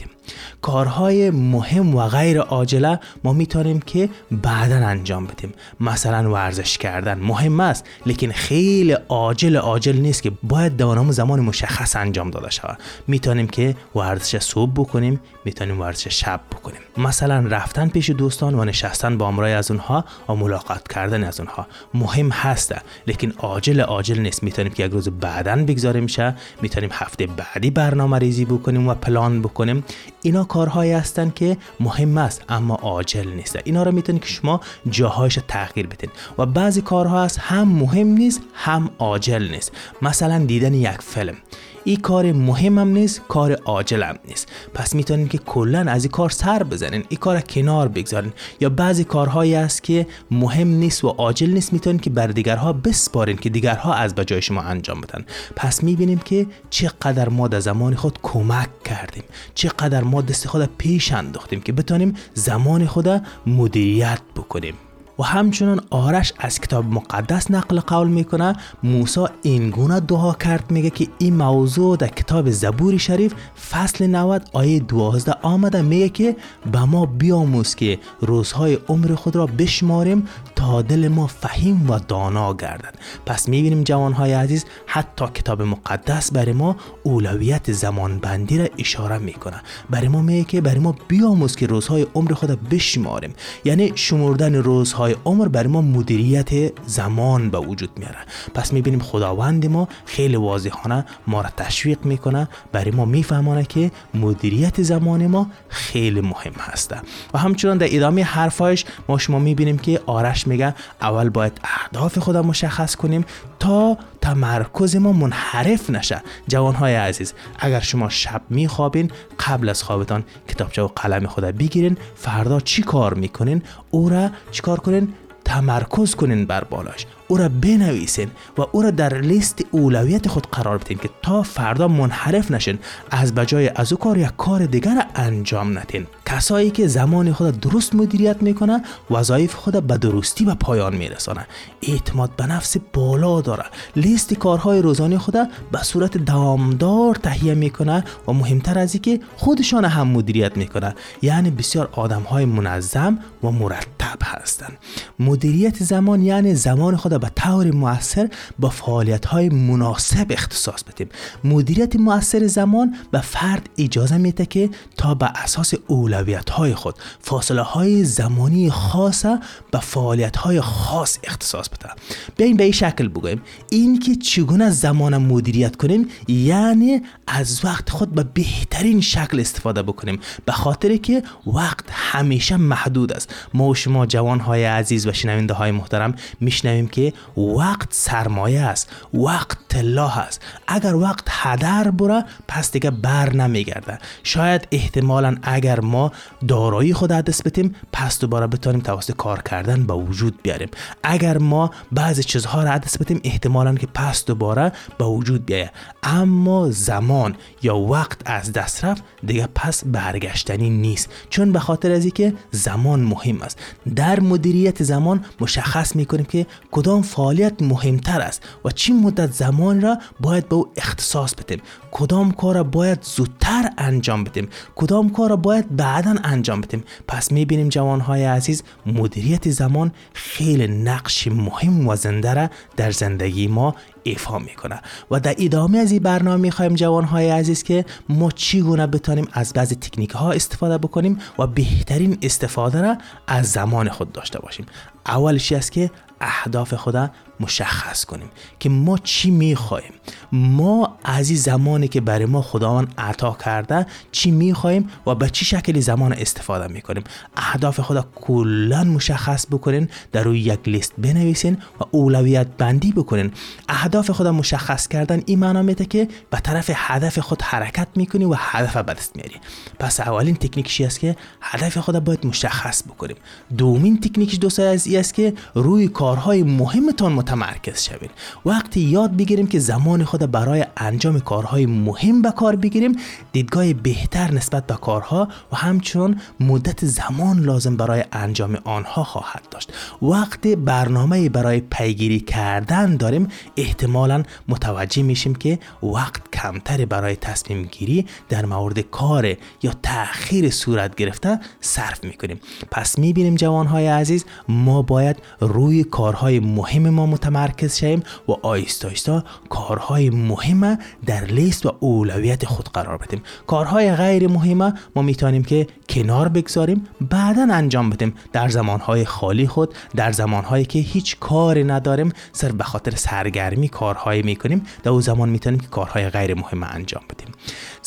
کارهای 0.62 1.30
مهم 1.30 1.94
و 1.94 2.08
غیر 2.08 2.40
عاجله 2.40 3.00
ما 3.24 3.32
می‌تونیم 3.32 3.80
که 3.80 4.08
بعدا 4.30 4.76
انجام 4.76 5.26
بدیم. 5.26 5.52
مثلا 5.80 6.30
ورزش 6.30 6.78
کردن 6.78 7.18
مهم 7.18 7.60
است 7.60 7.86
لیکن 8.06 8.32
خیلی 8.32 8.92
عاجل 8.92 9.56
عاجل 9.56 9.96
نیست 9.96 10.22
که 10.22 10.32
باید 10.42 10.76
دانام 10.76 11.10
زمان 11.10 11.40
مشخص 11.40 11.96
انجام 11.96 12.30
داده 12.30 12.50
شود. 12.50 12.78
می‌تونیم 13.06 13.48
که 13.48 13.76
ورزش 13.94 14.38
صبح 14.38 14.72
بکنیم 14.72 15.20
می‌تونیم 15.44 15.80
ورزش 15.80 16.08
شب 16.20 16.40
بکنیم. 16.52 16.80
مثلا 16.96 17.46
رفتن 17.48 17.88
پیش 17.88 18.10
دوستان 18.10 18.54
و 18.54 18.64
نشستن 18.64 19.18
با 19.18 19.28
امرای 19.28 19.52
از 19.52 19.70
اونها 19.70 20.04
و 20.28 20.34
ملاقات 20.34 20.88
کردن 20.88 21.24
از 21.24 21.40
اونها 21.40 21.66
مهم 21.94 22.30
هسته 22.30 22.80
لیکن 23.06 23.32
عاجل 23.38 23.80
عاجل 23.80 24.18
نیست. 24.18 24.42
می‌تونیم 24.42 24.72
که 24.72 24.84
یک 24.84 24.92
روز 24.92 25.08
بعدا 25.08 25.56
بگذاریم 25.56 26.06
شه 26.06 26.34
می‌تونیم 26.62 26.90
هفته 26.92 27.26
بعدی 27.26 27.70
برنامه 27.70 28.18
ریزی 28.18 28.44
بکنیم 28.44 28.88
و 28.88 28.94
پلان 28.94 29.42
بکنیم. 29.42 29.84
اینا 30.22 30.44
کارهایی 30.50 30.92
هستند 30.92 31.34
که 31.34 31.56
مهم 31.80 32.18
است 32.18 32.42
اما 32.48 32.74
عاجل 32.74 33.28
نیست. 33.28 33.58
اینا 33.64 33.82
رو 33.82 33.92
می‌تونید 33.92 34.22
که 34.22 34.28
شما 34.28 34.60
جاهایش 34.90 35.38
تغییر 35.48 35.86
بدین. 35.86 36.10
و 36.38 36.46
بعضی 36.46 36.82
کارها 36.82 37.24
هست 37.24 37.38
هم 37.38 37.68
مهم 37.68 38.06
نیست 38.06 38.40
هم 38.54 38.90
عاجل 38.98 39.48
نیست. 39.50 39.72
مثلا 40.02 40.38
دیدن 40.38 40.74
یک 40.74 41.02
فیلم. 41.02 41.36
این 41.84 41.96
کار 41.96 42.32
مهمم 42.32 42.88
نیست 42.88 43.20
کار 43.28 43.52
عاجلم 43.52 44.18
نیست. 44.28 44.48
پس 44.74 44.94
می‌تونین 44.94 45.28
که 45.28 45.38
کلا 45.38 45.78
از 45.78 46.04
این 46.04 46.10
کار 46.10 46.30
سر 46.30 46.62
بزنین 46.62 47.04
این 47.08 47.20
کار 47.20 47.40
کنار 47.40 47.88
بگذارین. 47.88 48.32
یا 48.60 48.70
بعضی 48.70 49.04
کارهایی 49.04 49.54
است 49.54 49.82
که 49.82 50.06
مهم 50.30 50.68
نیست 50.68 51.04
و 51.04 51.08
عاجل 51.08 51.50
نیست 51.50 51.72
می‌تونین 51.72 52.00
که 52.00 52.10
بر 52.10 52.26
دیگرها 52.26 52.72
بسپارین 52.72 53.36
که 53.36 53.50
دیگرها 53.50 53.94
از 53.94 54.14
بجای 54.14 54.42
شما 54.42 54.60
انجام 54.60 55.00
بدن. 55.00 55.24
پس 55.56 55.82
می‌بینیم 55.82 56.18
که 56.18 56.46
چقدر 56.70 57.28
ما 57.28 57.48
در 57.48 57.60
زمان 57.60 57.94
خود 57.94 58.18
کمک 58.22 58.82
کردیم. 58.84 59.24
چقدر 59.54 60.02
ما 60.02 60.22
دست 60.22 60.48
خود 60.48 60.70
پیش 60.78 61.12
انداختیم 61.12 61.60
که 61.60 61.72
بتونیم 61.72 62.14
زمان 62.34 62.86
خود 62.86 63.22
مدیریت 63.46 64.20
بکنیم. 64.36 64.74
و 65.20 65.22
همچنان 65.22 65.80
آرش 65.90 66.32
از 66.38 66.60
کتاب 66.60 66.84
مقدس 66.84 67.50
نقل 67.50 67.80
قول 67.80 68.08
می‌کنه 68.08 68.56
موسی 68.82 69.20
اینگونه 69.42 70.00
دعا 70.00 70.32
کرد 70.32 70.70
میگه 70.70 70.90
که 70.90 71.08
این 71.18 71.36
موضوع 71.36 71.96
در 71.96 72.08
کتاب 72.08 72.50
زبور 72.50 72.96
شریف 72.96 73.34
فصل 73.70 74.06
90 74.06 74.48
آیه 74.52 74.80
12 74.80 75.32
آمده 75.42 75.82
میگه 75.82 76.08
که 76.08 76.36
به 76.72 76.84
ما 76.84 77.06
بیاموز 77.06 77.74
که 77.74 77.98
روزهای 78.20 78.78
عمر 78.88 79.14
خود 79.14 79.36
را 79.36 79.46
بشماریم 79.46 80.28
تا 80.56 80.82
دل 80.82 81.08
ما 81.08 81.26
فهیم 81.26 81.90
و 81.90 81.98
دانا 81.98 82.54
گردد. 82.54 82.94
پس 83.26 83.48
می‌بینیم 83.48 83.82
جوانهای 83.82 84.32
عزیز 84.32 84.64
حتی 84.86 85.24
کتاب 85.34 85.62
مقدس 85.62 86.32
برای 86.32 86.52
ما 86.52 86.76
اولویت 87.02 87.72
زمان 87.72 88.18
بندی 88.18 88.58
را 88.58 88.66
اشاره 88.78 89.18
می‌کنه. 89.18 89.62
برای 89.90 90.08
ما 90.08 90.22
میگه 90.22 90.44
که 90.44 90.60
برای 90.60 90.78
ما 90.78 90.94
بیاموز 91.08 91.56
که 91.56 91.66
روزهای 91.66 92.06
عمر 92.14 92.32
خود 92.32 92.68
بشماریم. 92.68 93.34
یعنی 93.64 93.92
شمردن 93.94 94.54
روزهای 94.54 95.09
عمر 95.24 95.48
برای 95.48 95.68
ما 95.68 95.80
مدیریت 95.80 96.72
زمان 96.86 97.50
به 97.50 97.58
وجود 97.58 97.90
میاره. 97.96 98.18
پس 98.54 98.72
می‌بینیم 98.72 99.00
خداوند 99.00 99.66
ما 99.66 99.88
خیلی 100.04 100.36
واضحانه 100.36 101.04
ما 101.26 101.40
را 101.40 101.50
تشویق 101.56 102.04
می‌کنه. 102.04 102.48
برای 102.72 102.90
ما 102.90 103.04
میفهمانه 103.04 103.64
که 103.64 103.90
مدیریت 104.14 104.82
زمان 104.82 105.26
ما 105.26 105.46
خیلی 105.68 106.20
مهم 106.20 106.52
هسته. 106.58 106.96
و 107.34 107.38
همچنان 107.38 107.78
در 107.78 107.86
ادامه 107.90 108.22
حرفایش 108.22 108.84
ما 109.08 109.18
شما 109.18 109.38
می‌بینیم 109.38 109.78
که 109.78 110.00
آرش 110.06 110.46
میگه 110.46 110.74
اول 111.02 111.28
باید 111.28 111.60
اهداف 111.64 112.18
خودم 112.18 112.46
مشخص 112.46 112.96
کنیم 112.96 113.24
تا 113.58 113.98
تمرکز 114.22 114.96
ما 114.96 115.12
منحرف 115.12 115.90
نشه. 115.90 116.22
جوانهای 116.48 116.94
عزیز 116.94 117.34
اگر 117.58 117.80
شما 117.80 118.08
شب 118.08 118.42
میخوابین 118.50 119.10
قبل 119.48 119.68
از 119.68 119.82
خوابتان 119.82 120.24
کتابچه 120.48 120.82
و 120.82 120.86
قلم 120.86 121.26
خود 121.26 121.44
بگیرین. 121.44 121.96
فردا 122.16 122.60
چی 122.60 122.82
کار 122.82 123.14
می‌کنین؟ 123.14 123.62
او 123.90 124.08
را 124.08 124.30
چیکار 124.50 124.80
کنین؟ 124.80 125.14
تمرکز 125.44 126.14
کنین 126.14 126.46
بر 126.46 126.64
بالاش. 126.64 127.06
او 127.30 127.36
را 127.36 127.48
بنویسین 127.48 128.30
و 128.58 128.62
او 128.72 128.82
را 128.82 128.90
در 128.90 129.18
لیست 129.20 129.64
اولویت 129.70 130.28
خود 130.28 130.46
قرار 130.52 130.78
بدین 130.78 130.98
که 130.98 131.10
تا 131.22 131.42
فردا 131.42 131.88
منحرف 131.88 132.50
نشین 132.50 132.78
از 133.10 133.34
بجای 133.34 133.70
از 133.74 133.92
او 133.92 133.98
کار 133.98 134.18
یک 134.18 134.30
کار 134.38 134.66
دیگر 134.66 135.06
انجام 135.14 135.78
ندین 135.78 136.06
کسایی 136.26 136.70
که 136.70 136.86
زمان 136.86 137.32
خود 137.32 137.60
درست 137.60 137.94
مدیریت 137.94 138.42
می‌کنه 138.42 138.82
وظایف 139.10 139.54
خود 139.54 139.86
به 139.86 139.98
درستی 139.98 140.44
به 140.44 140.54
پایان 140.54 140.96
میرسانه. 140.96 141.46
اعتماد 141.82 142.36
به 142.36 142.46
نفس 142.46 142.76
بالا 142.92 143.40
داره. 143.40 143.64
لیست 143.96 144.34
کارهای 144.34 144.82
روزانه 144.82 145.18
خود 145.18 145.34
به 145.72 145.82
صورت 145.82 146.16
دوامدار 146.16 147.14
تهیه 147.14 147.54
می‌کنه 147.54 148.04
و 148.28 148.32
مهمتر 148.32 148.78
از 148.78 148.96
که 148.96 149.20
خودشان 149.36 149.84
هم 149.84 150.08
مدیریت 150.08 150.56
می‌کنه. 150.56 150.94
یعنی 151.22 151.50
بسیار 151.50 151.88
آدم 151.92 152.22
های 152.22 152.44
منظم 152.44 153.18
و 153.42 153.50
مرتب 153.50 154.18
هستند 154.22 154.78
مدیریت 155.18 155.82
زمان 155.82 156.22
یعنی 156.22 156.54
زمان 156.54 156.96
خود 156.96 157.19
به 157.20 157.30
طور 157.36 157.70
موثر 157.70 158.28
با 158.58 158.68
فعالیت 158.68 159.26
های 159.26 159.48
مناسب 159.48 160.26
اختصاص 160.30 160.82
بدیم. 160.82 161.08
مدیریت 161.44 161.96
موثر 161.96 162.46
زمان 162.46 162.96
به 163.10 163.20
فرد 163.20 163.70
اجازه 163.78 164.16
میده 164.16 164.46
که 164.46 164.70
تا 164.96 165.14
به 165.14 165.26
اساس 165.34 165.74
اولویت 165.86 166.50
های 166.50 166.74
خود 166.74 166.94
فاصله 167.20 167.62
های 167.62 168.04
زمانی 168.04 168.70
خاص 168.70 169.24
به 169.70 169.78
فعالیت 169.80 170.36
های 170.36 170.60
خاص 170.60 171.18
اختصاص 171.24 171.68
بده. 171.68 171.90
بیاین 172.36 172.56
به 172.56 172.64
این 172.64 172.72
شکل 172.72 173.08
بگویم 173.08 173.42
این 173.70 173.98
که 173.98 174.16
چگونه 174.16 174.70
زمان 174.70 175.16
مدیریت 175.16 175.76
کنیم 175.76 176.08
یعنی 176.28 177.02
از 177.26 177.64
وقت 177.64 177.90
خود 177.90 178.14
به 178.14 178.22
بهترین 178.24 179.00
شکل 179.00 179.40
استفاده 179.40 179.82
بکنیم. 179.82 180.20
به 180.44 180.52
خاطر 180.52 180.96
که 180.96 181.22
وقت 181.46 181.84
همیشه 181.90 182.56
محدود 182.56 183.12
است. 183.12 183.34
ما 183.54 183.68
و 183.68 183.74
شما 183.74 184.06
جوان 184.06 184.40
های 184.40 184.64
عزیز 184.64 185.06
و 185.06 185.12
شنونده 185.12 185.54
های 185.54 185.70
محترم 185.70 186.14
میشنویم 186.40 186.88
که 186.88 187.09
وقت 187.36 187.88
سرمایه 187.90 188.60
است 188.60 188.90
وقت 189.14 189.58
طلا 189.68 190.08
است. 190.08 190.40
اگر 190.68 190.94
وقت 190.94 191.24
هدر 191.28 191.90
بره 191.90 192.24
پس 192.48 192.72
دیگه 192.72 192.90
بر 192.90 193.32
نمیگرده. 193.32 193.98
شاید 194.22 194.68
احتمالا 194.72 195.36
اگر 195.42 195.80
ما 195.80 196.12
دارایی 196.48 196.94
خود 196.94 197.10
دست 197.10 197.44
بتیم 197.44 197.74
پس 197.92 198.18
دوباره 198.18 198.46
بتونیم 198.46 198.80
توسط 198.80 199.16
کار 199.16 199.42
کردن 199.42 199.86
به 199.86 199.94
وجود 199.94 200.42
بیاریم. 200.42 200.68
اگر 201.02 201.38
ما 201.38 201.70
بعضی 201.92 202.22
چیزها 202.22 202.62
را 202.64 202.78
دست 202.78 202.98
بتیم 202.98 203.20
احتمالا 203.24 203.74
که 203.74 203.86
پس 203.86 204.24
دوباره 204.24 204.72
به 204.98 205.04
وجود 205.04 205.46
بیاید 205.46 205.70
اما 206.02 206.70
زمان 206.70 207.36
یا 207.62 207.76
وقت 207.76 208.18
از 208.24 208.52
دست 208.52 208.84
رفت 208.84 209.02
دیگه 209.26 209.48
پس 209.54 209.84
برگشتنی 209.84 210.70
نیست. 210.70 211.08
چون 211.30 211.52
به 211.52 211.58
خاطر 211.58 211.92
از 211.92 212.06
که 212.06 212.34
زمان 212.50 213.00
مهم 213.00 213.42
است. 213.42 213.58
در 213.96 214.20
مدیریت 214.20 214.82
زمان 214.82 215.24
مشخص 215.40 215.96
می‌کنیم 215.96 216.24
که 216.24 216.46
کدام 216.70 216.99
فعالیت 217.02 217.62
مهمتر 217.62 218.20
است 218.20 218.42
و 218.64 218.70
چی 218.70 218.92
مدت 218.92 219.32
زمان 219.32 219.80
را 219.80 219.98
باید 220.20 220.48
به 220.48 220.54
او 220.54 220.68
اختصاص 220.76 221.34
بدیم؟ 221.34 221.62
کدام 221.90 222.32
کار 222.32 222.54
را 222.54 222.64
باید 222.64 223.02
زودتر 223.02 223.70
انجام 223.78 224.24
بدیم؟ 224.24 224.48
کدام 224.74 225.10
کار 225.10 225.30
را 225.30 225.36
باید 225.36 225.76
بعدا 225.76 226.14
انجام 226.24 226.60
بدیم؟ 226.60 226.84
پس 227.08 227.32
می‌بینیم 227.32 227.68
جوانهای 227.68 228.24
عزیز 228.24 228.62
مدیریت 228.86 229.50
زمان 229.50 229.92
خیلی 230.12 230.66
نقش 230.66 231.26
مهم 231.28 231.88
و 231.88 231.96
زنده 231.96 232.34
را 232.34 232.50
در 232.76 232.90
زندگی 232.90 233.48
ما 233.48 233.74
ایفا 234.02 234.38
می‌کنه. 234.38 234.80
و 235.10 235.20
در 235.20 235.34
ادامه 235.38 235.78
از 235.78 235.92
این 235.92 236.02
برنامه 236.02 236.36
می‌خوایم 236.36 236.74
جوان 236.74 237.04
های 237.04 237.30
عزیز 237.30 237.62
که 237.62 237.84
ما 238.08 238.30
چگونه 238.30 238.86
بتانیم 238.86 239.28
از 239.32 239.52
بعضی 239.52 239.74
تکنیک 239.74 240.10
ها 240.10 240.32
استفاده 240.32 240.78
بکنیم 240.78 241.18
و 241.38 241.46
بهترین 241.46 242.18
استفاده 242.22 242.80
را 242.80 242.96
از 243.26 243.46
زمان 243.46 243.88
خود 243.88 244.12
داشته 244.12 244.38
باشیم. 244.38 244.66
اولشی 245.06 245.54
است 245.54 245.72
که 245.72 245.90
اهداف 246.20 246.74
خود 246.74 247.10
مشخص 247.40 248.04
کنیم 248.04 248.28
که 248.58 248.68
ما 248.68 248.98
چی 248.98 249.30
می‌خواهیم. 249.30 249.92
ما 250.32 250.96
از 251.04 251.30
این 251.30 251.38
زمانی 251.38 251.88
که 251.88 252.00
برای 252.00 252.26
ما 252.26 252.42
خداوند 252.42 252.94
عطا 252.98 253.36
کرده 253.44 253.86
چی 254.12 254.30
می‌خواهیم 254.30 254.88
و 255.06 255.14
به 255.14 255.30
چی 255.30 255.44
شکلی 255.44 255.80
زمان 255.80 256.12
استفاده 256.12 256.72
می‌کنیم. 256.72 257.04
اهداف 257.36 257.80
خدا 257.80 258.08
کلا 258.14 258.84
مشخص 258.84 259.46
بکنین 259.46 259.88
در 260.12 260.22
روی 260.22 260.40
یک 260.40 260.60
لیست 260.66 260.92
بنویسین 260.98 261.54
و 261.80 261.84
اولویت 261.90 262.46
بندی 262.58 262.92
بکنین. 262.92 263.32
اهداف 263.68 264.10
خدا 264.10 264.32
مشخص 264.32 264.88
کردن 264.88 265.22
این 265.26 265.38
معنا 265.38 265.62
میده 265.62 265.84
که 265.84 266.08
به 266.30 266.40
طرف 266.40 266.70
هدف 266.74 267.18
خود 267.18 267.42
حرکت 267.42 267.88
می‌کنی 267.96 268.24
و 268.24 268.34
هدف 268.38 268.76
به 268.76 268.94
دست 268.94 269.16
میاری 269.16 269.36
پس 269.78 270.00
اولین 270.00 270.36
تکنیکشی 270.36 270.84
است 270.84 271.00
که 271.00 271.16
هدف 271.40 271.78
خدا 271.78 272.00
باید 272.00 272.26
مشخص 272.26 272.82
بکنیم. 272.82 273.16
دومین 273.58 274.00
تکنیکش 274.00 274.38
دوستای 274.38 274.66
از 274.66 274.94
است 274.94 275.14
که 275.14 275.34
روی 275.54 275.88
کارهای 275.88 276.42
مهمتان 276.42 277.12
متمرکز 277.30 277.82
شوید 277.82 278.10
وقتی 278.46 278.80
یاد 278.80 279.16
بگیریم 279.16 279.46
که 279.46 279.58
زمان 279.58 280.04
خود 280.04 280.30
برای 280.30 280.66
انجام 280.76 281.20
کارهای 281.20 281.66
مهم 281.66 282.22
به 282.22 282.30
کار 282.30 282.56
بگیریم 282.56 282.96
دیدگاه 283.32 283.72
بهتر 283.72 284.32
نسبت 284.32 284.66
به 284.66 284.74
کارها 284.74 285.28
و 285.52 285.56
همچنان 285.56 286.20
مدت 286.40 286.84
زمان 286.84 287.38
لازم 287.38 287.76
برای 287.76 288.04
انجام 288.12 288.58
آنها 288.64 289.04
خواهد 289.04 289.42
داشت. 289.50 289.72
وقتی 290.02 290.56
برنامه 290.56 291.28
برای 291.28 291.60
پیگیری 291.60 292.20
کردن 292.20 292.96
داریم 292.96 293.28
احتمالا 293.56 294.22
متوجه 294.48 295.02
میشیم 295.02 295.34
که 295.34 295.58
وقت 295.82 296.30
کمتری 296.32 296.86
برای 296.86 297.16
تصمیم 297.16 297.62
گیری 297.62 298.06
در 298.28 298.46
مورد 298.46 298.80
کار 298.80 299.26
یا 299.62 299.72
تأخیر 299.82 300.50
صورت 300.50 300.94
گرفته 300.94 301.40
صرف 301.60 302.04
می‌کنیم. 302.04 302.40
پس 302.70 302.98
می‌بینیم 302.98 303.34
جوانهای 303.34 303.86
عزیز 303.86 304.24
ما 304.48 304.82
باید 304.82 305.16
روی 305.40 305.84
کارهای 305.84 306.40
مهم 306.40 306.90
ما 306.90 307.06
متمرکز 307.20 307.76
شویم 307.76 308.02
و 308.28 308.32
آیستا 308.42 308.88
آیستا 308.88 309.24
کارهای 309.48 310.10
مهم 310.10 310.78
در 311.06 311.24
لیست 311.24 311.66
و 311.66 311.72
اولویت 311.80 312.44
خود 312.44 312.68
قرار 312.68 312.96
بدیم. 312.96 313.22
کارهای 313.46 313.94
غیر 313.94 314.28
مهم 314.28 314.74
ما 314.96 315.02
می‌تونیم 315.02 315.44
که 315.44 315.66
کنار 315.88 316.28
بگذاریم 316.28 316.86
بعدا 317.00 317.48
انجام 317.50 317.90
بدیم. 317.90 318.14
در 318.32 318.48
زمانهای 318.48 319.04
خالی 319.04 319.46
خود 319.46 319.74
در 319.96 320.12
زمانهایی 320.12 320.64
که 320.64 320.78
هیچ 320.78 321.18
کاری 321.18 321.64
نداریم 321.64 322.12
صرف 322.32 322.52
به 322.52 322.64
خاطر 322.64 322.90
سرگرمی 322.90 323.68
کارهایی 323.68 324.22
می‌کنیم 324.22 324.62
در 324.82 324.90
او 324.90 325.00
زمان 325.00 325.28
می‌تونیم 325.28 325.60
که 325.60 325.66
کارهای 325.66 326.08
غیر 326.08 326.34
مهم 326.34 326.62
انجام 326.62 327.02
بدیم. 327.10 327.34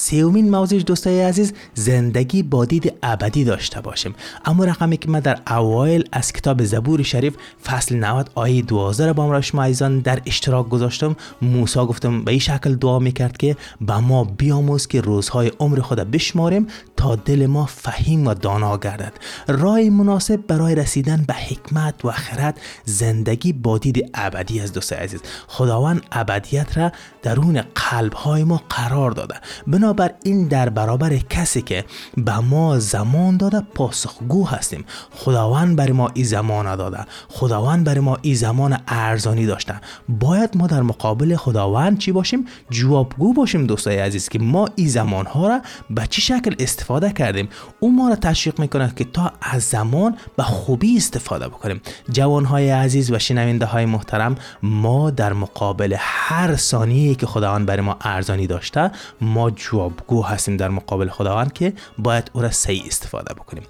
سومین 0.03 0.49
موضوع 0.51 0.79
دوستای 0.79 1.21
عزیز 1.21 1.53
زندگی 1.73 2.43
با 2.43 2.65
دید 2.65 2.93
ابدی 3.03 3.43
داشته 3.43 3.81
باشیم. 3.81 4.15
اما 4.45 4.65
رقمی 4.65 4.97
که 4.97 5.09
من 5.09 5.19
در 5.19 5.39
اوایل 5.47 6.03
از 6.11 6.33
کتاب 6.33 6.63
زبور 6.63 7.03
شریف 7.03 7.35
فصل 7.65 7.95
90 7.95 8.29
آیه 8.35 8.61
12 8.61 9.05
را 9.05 9.13
با 9.13 9.31
را 9.31 9.41
شما 9.41 9.63
عزیزان 9.63 9.99
در 9.99 10.21
اشتراک 10.25 10.69
گذاشتم 10.69 11.15
موسی 11.41 11.79
گفتم 11.79 12.23
به 12.23 12.31
این 12.31 12.39
شکل 12.39 12.75
دعا 12.75 12.99
می‌کرد 12.99 13.37
که 13.37 13.57
به 13.81 13.97
ما 13.97 14.23
بیاموز 14.23 14.87
که 14.87 15.01
روزهای 15.01 15.51
عمر 15.59 15.79
خود 15.79 15.99
بشماریم 15.99 16.67
تا 17.03 17.15
دل 17.15 17.45
ما 17.45 17.65
فهیم 17.65 18.27
و 18.27 18.33
دانا 18.33 18.77
گردد. 18.77 19.13
راه 19.47 19.79
مناسب 19.79 20.47
برای 20.47 20.75
رسیدن 20.75 21.23
به 21.27 21.33
حکمت 21.33 22.05
و 22.05 22.11
خرد 22.11 22.59
زندگی 22.85 23.53
با 23.53 23.77
دید 23.77 24.09
ابدی 24.13 24.59
از 24.59 24.73
دوست 24.73 24.93
عزیز. 24.93 25.21
خداوند 25.47 26.01
ابدیت 26.11 26.77
را 26.77 26.91
درون 27.21 27.61
قلب 27.75 28.13
های 28.13 28.43
ما 28.43 28.61
قرار 28.69 29.11
داده. 29.11 29.35
بنابر 29.67 30.11
این 30.23 30.47
در 30.47 30.69
برابر 30.69 31.17
کسی 31.17 31.61
که 31.61 31.85
به 32.17 32.39
ما 32.39 32.79
زمان 32.79 33.37
داده 33.37 33.61
پاسخگو 33.75 34.47
هستیم. 34.47 34.85
خداوند 35.11 35.75
بر 35.75 35.91
ما 35.91 36.11
این 36.13 36.25
زمان 36.25 36.75
داده. 36.75 37.05
خداوند 37.29 37.83
بر 37.85 37.99
ما 37.99 38.17
این 38.21 38.35
زمان 38.35 38.77
ارزانی 38.87 39.45
داشته. 39.45 39.81
باید 40.09 40.57
ما 40.57 40.67
در 40.67 40.81
مقابل 40.81 41.35
خداوند 41.35 41.97
چی 41.97 42.11
باشیم؟ 42.11 42.45
جوابگو 42.69 43.33
باشیم 43.33 43.65
دوستای 43.65 43.97
عزیز 43.97 44.29
که 44.29 44.39
ما 44.39 44.69
این 44.75 44.87
زمان 44.87 45.25
ها 45.25 45.47
را 45.47 45.61
به 45.89 46.07
چه 46.07 46.21
شکل 46.21 46.55
استفاده 46.59 46.92
کردیم. 46.99 47.49
او 47.79 47.95
ما 47.95 48.09
را 48.09 48.15
تشویق 48.15 48.59
می‌کنه 48.59 48.93
که 48.95 49.03
تا 49.03 49.31
از 49.41 49.63
زمان 49.63 50.17
به 50.37 50.43
خوبی 50.43 50.97
استفاده 50.97 51.47
بکنیم. 51.47 51.81
جوان 52.11 52.45
های 52.45 52.69
عزیز 52.69 53.11
و 53.11 53.19
شنونده 53.19 53.65
های 53.65 53.85
محترم 53.85 54.35
ما 54.63 55.09
در 55.11 55.33
مقابل 55.33 55.95
هر 55.97 56.55
ثانیه 56.55 57.15
که 57.15 57.25
خداوند 57.25 57.65
برای 57.65 57.81
ما 57.81 57.97
ارزانی 58.01 58.47
داشته 58.47 58.91
ما 59.21 59.49
جوابگو 59.49 60.21
هستیم 60.23 60.57
در 60.57 60.69
مقابل 60.69 61.09
خداوند 61.09 61.53
که 61.53 61.73
باید 61.97 62.31
او 62.33 62.41
را 62.41 62.51
صحیح 62.51 62.83
استفاده 62.87 63.33
بکنیم. 63.33 63.63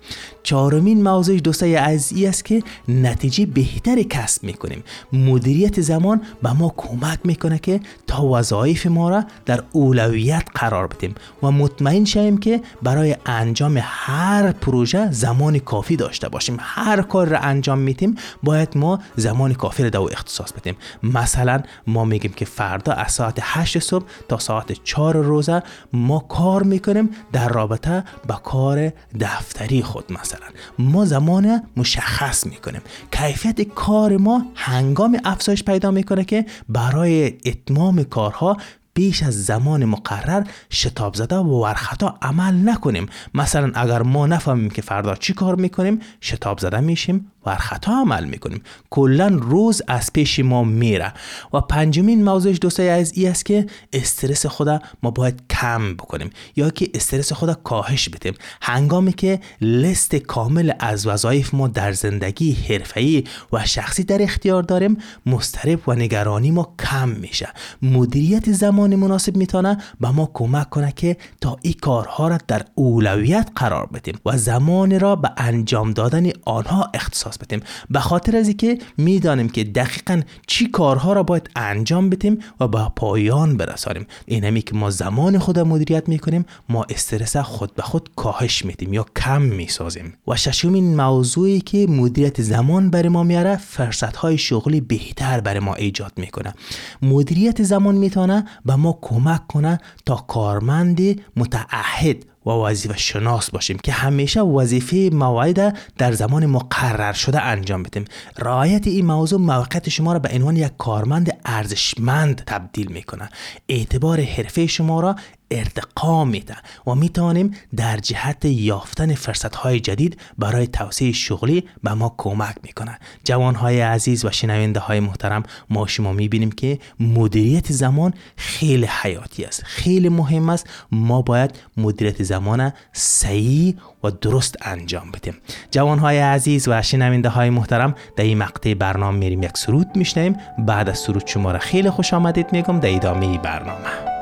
چهارمین 0.43 1.03
موضوع 1.03 1.39
دوستای 1.39 1.75
عزیزی 1.75 2.27
است 2.27 2.45
که 2.45 2.63
نتیجه 2.87 3.45
بهتری 3.45 4.03
کسب 4.03 4.43
می‌کنیم. 4.43 4.83
مدیریت 5.13 5.81
زمان 5.81 6.21
به 6.43 6.53
ما 6.53 6.73
کمک 6.77 7.19
می‌کنه 7.23 7.59
که 7.59 7.79
تا 8.07 8.25
وظایف 8.25 8.87
ما 8.87 9.09
را 9.09 9.23
در 9.45 9.63
اولویت 9.71 10.43
قرار 10.55 10.87
بدیم 10.87 11.15
و 11.43 11.51
مطمئن 11.51 12.05
شویم 12.05 12.37
که 12.37 12.61
برای 12.81 13.12
انجام 13.25 13.79
هر 13.81 14.51
پروژه 14.51 15.11
زمان 15.11 15.59
کافی 15.59 15.95
داشته 15.95 16.29
باشیم. 16.29 16.57
هر 16.59 17.01
کار 17.01 17.27
را 17.27 17.39
انجام 17.39 17.79
میتیم 17.79 18.15
باید 18.43 18.77
ما 18.77 18.99
زمان 19.15 19.53
کافی 19.53 19.83
را 19.83 19.89
در 19.89 19.99
اختصاص 19.99 20.51
بدیم. 20.53 20.75
مثلا 21.03 21.61
ما 21.87 22.05
میگیم 22.05 22.33
که 22.33 22.45
فردا 22.45 22.93
از 22.93 23.11
ساعت 23.11 23.39
8 23.41 23.79
صبح 23.79 24.05
تا 24.29 24.37
ساعت 24.37 24.71
4 24.83 25.17
روزه 25.17 25.63
ما 25.93 26.19
کار 26.19 26.63
می‌کنیم 26.63 27.09
در 27.31 27.49
رابطه 27.49 28.03
با 28.27 28.35
کار 28.35 28.91
دفتری 29.19 29.81
خود 29.81 30.11
مثلا. 30.11 30.47
ما 30.79 31.05
زمان 31.05 31.61
مشخص 31.77 32.45
می‌کنیم. 32.45 32.81
کیفیت 33.11 33.61
کار 33.61 34.17
ما 34.17 34.45
هنگام 34.55 35.19
افزایش 35.25 35.63
پیدا 35.63 35.91
می‌کنه 35.91 36.23
که 36.23 36.45
برای 36.69 37.27
اتمام 37.45 38.03
کارها 38.03 38.57
بیش 38.93 39.23
از 39.23 39.45
زمان 39.45 39.85
مقرر 39.85 40.43
شتاب 40.71 41.13
زده 41.13 41.35
و 41.35 41.63
ورخطا 41.63 42.17
عمل 42.21 42.69
نکنیم. 42.69 43.05
مثلا 43.33 43.71
اگر 43.75 44.01
ما 44.01 44.27
نفهمیم 44.27 44.69
که 44.69 44.81
فردا 44.81 45.15
چی 45.15 45.33
کار 45.33 45.55
می‌کنیم 45.55 45.99
شتاب 46.21 46.59
زده 46.59 46.79
میشیم. 46.79 47.31
و 47.45 47.55
خطا 47.55 47.91
عمل 47.91 48.25
می‌کنیم. 48.25 48.61
کلا 48.89 49.27
روز 49.27 49.81
از 49.87 50.13
پیش 50.13 50.39
ما 50.39 50.63
میره. 50.63 51.13
و 51.53 51.61
پنجمین 51.61 52.23
موضوعش 52.23 52.57
دوستای 52.61 52.89
از 52.89 53.13
ای 53.15 53.27
است 53.27 53.45
که 53.45 53.65
استرس 53.93 54.45
خدا 54.45 54.79
ما 55.03 55.11
باید 55.11 55.41
کم 55.49 55.93
بکنیم. 55.93 56.29
یا 56.55 56.69
که 56.69 56.89
استرس 56.93 57.33
خدا 57.33 57.53
کاهش 57.53 58.09
بدیم. 58.09 58.33
هنگامی 58.61 59.13
که 59.13 59.39
لست 59.61 60.15
کامل 60.15 60.71
از 60.79 61.07
وظایف 61.07 61.53
ما 61.53 61.67
در 61.67 61.91
زندگی 61.91 62.53
حرفه‌ای 62.53 63.23
و 63.53 63.65
شخصی 63.65 64.03
در 64.03 64.21
اختیار 64.21 64.63
داریم 64.63 64.97
مسترب 65.25 65.89
و 65.89 65.93
نگرانی 65.93 66.51
ما 66.51 66.75
کم 66.79 67.09
میشه. 67.09 67.49
مدیریت 67.81 68.51
زمان 68.51 68.95
مناسب 68.95 69.35
می‌تونه 69.37 69.77
به 69.99 70.09
ما 70.09 70.29
کمک 70.33 70.69
کنه 70.69 70.93
که 70.95 71.17
تا 71.41 71.57
این 71.61 71.75
کارها 71.81 72.27
را 72.27 72.37
در 72.47 72.65
اولویت 72.75 73.49
قرار 73.55 73.85
بدیم 73.85 74.19
و 74.25 74.37
زمان 74.37 74.99
را 74.99 75.15
به 75.15 75.31
انجام 75.37 75.91
دادن 75.91 76.29
آنها 76.45 76.91
اختصاص 76.93 77.32
بدیم. 77.37 77.61
به 77.89 77.99
خاطر 77.99 78.37
از 78.37 78.47
اینکه 78.47 78.77
می‌دانیم 78.97 79.49
که 79.49 79.63
دقیقا 79.63 80.21
چی 80.47 80.67
کارها 80.67 81.13
را 81.13 81.23
باید 81.23 81.49
انجام 81.55 82.09
بدیم 82.09 82.39
و 82.59 82.67
به 82.67 82.87
پایان 82.95 83.57
برسانیم. 83.57 84.07
اینمی 84.25 84.61
که 84.61 84.75
ما 84.75 84.89
زمان 84.89 85.39
خود 85.39 85.59
مدیریت 85.59 86.09
می‌کنیم 86.09 86.45
ما 86.69 86.85
استرس 86.89 87.37
خود 87.37 87.75
به 87.75 87.81
خود 87.81 88.09
کاهش 88.15 88.65
میدیم 88.65 88.93
یا 88.93 89.05
کم 89.15 89.41
می‌سازیم. 89.41 90.13
و 90.27 90.35
ششمین 90.35 90.95
موضوعی 90.95 91.61
که 91.61 91.87
مدیریت 91.87 92.41
زمان 92.41 92.89
برای 92.89 93.09
ما 93.09 93.23
میاره 93.23 93.57
فرصت 93.57 94.15
های 94.15 94.37
شغلی 94.37 94.81
بهتر 94.81 95.39
برای 95.39 95.59
ما 95.59 95.73
ایجاد 95.73 96.11
می‌کنه. 96.17 96.53
مدیریت 97.01 97.63
زمان 97.63 97.95
می‌تونه 97.95 98.45
به 98.65 98.75
ما 98.75 98.99
کمک 99.01 99.47
کنه 99.47 99.79
تا 100.05 100.15
کارمند 100.15 101.21
متعهد 101.35 102.25
و 102.45 102.49
وظیفه 102.49 102.97
شناس 102.97 103.51
باشیم 103.51 103.77
که 103.77 103.91
همیشه 103.91 104.41
وظیفه 104.41 105.09
موعد 105.13 105.77
در 105.97 106.11
زمان 106.11 106.45
مقرر 106.45 107.13
شده 107.13 107.41
انجام 107.41 107.83
بدیم. 107.83 108.05
رعایت 108.37 108.87
این 108.87 109.05
موضوع 109.05 109.39
موقعیت 109.39 109.89
شما 109.89 110.13
را 110.13 110.19
به 110.19 110.29
عنوان 110.33 110.55
یک 110.55 110.71
کارمند 110.77 111.37
ارزشمند 111.45 112.43
تبدیل 112.47 112.91
می‌کنه 112.91 113.29
اعتبار 113.69 114.21
حرفه 114.21 114.67
شما 114.67 114.99
را 114.99 115.15
ارتقا 115.59 116.25
میده 116.25 116.55
و 116.87 116.95
می‌توانیم 116.95 117.51
در 117.75 117.97
جهت 117.97 118.45
یافتن 118.45 119.15
فرصت 119.15 119.55
های 119.55 119.79
جدید 119.79 120.21
برای 120.37 120.67
توسعه 120.67 121.11
شغلی 121.11 121.63
به 121.83 121.93
ما 121.93 122.15
کمک 122.17 122.55
می‌کنه 122.63 122.99
جوان 123.23 123.55
های 123.55 123.81
عزیز 123.81 124.25
و 124.25 124.31
شنونده 124.31 124.79
های 124.79 124.99
محترم 124.99 125.43
ما 125.69 125.87
شما 125.87 126.13
می‌بینیم 126.13 126.51
که 126.51 126.79
مدیریت 126.99 127.71
زمان 127.71 128.13
خیلی 128.35 128.85
حیاتی 129.01 129.45
است 129.45 129.63
خیلی 129.63 130.09
مهم 130.09 130.49
است. 130.49 130.69
ما 130.91 131.21
باید 131.21 131.55
مدیریت 131.77 132.23
زمان 132.23 132.73
صحیح 132.93 133.75
و 134.03 134.11
درست 134.11 134.55
انجام 134.61 135.11
بدیم. 135.11 135.33
جوان 135.71 135.99
های 135.99 136.19
عزیز 136.19 136.67
و 136.67 136.81
شنونده 136.81 137.29
های 137.29 137.49
محترم 137.49 137.95
در 138.15 138.23
این 138.23 138.37
مقطع 138.37 138.73
برنامه 138.73 139.17
میریم. 139.17 139.43
یک 139.43 139.57
سرود 139.57 139.87
میشنیم 139.95 140.35
بعد 140.59 140.89
از 140.89 140.99
سرود 140.99 141.27
شما 141.27 141.51
را 141.51 141.59
خیلی 141.59 141.89
خوش 141.89 142.13
آمدید 142.13 142.47
میگم 142.51 142.79
در 142.79 142.95
ادامه 142.95 143.37
برنامه. 143.37 144.12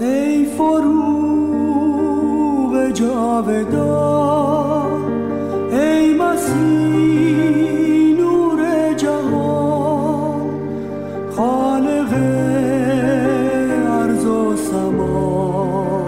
ای 0.00 0.44
فروغ 0.44 1.70
جاودان 2.90 4.90
ای 5.70 6.14
مسیح 6.14 8.16
نور 8.18 8.92
جهان 8.96 10.50
خالق 11.30 12.12
ارز 13.88 14.26
و 14.26 14.56
سما. 14.56 16.04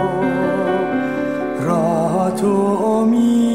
راحت 1.67 2.45
و 2.45 2.85
امید 2.85 3.46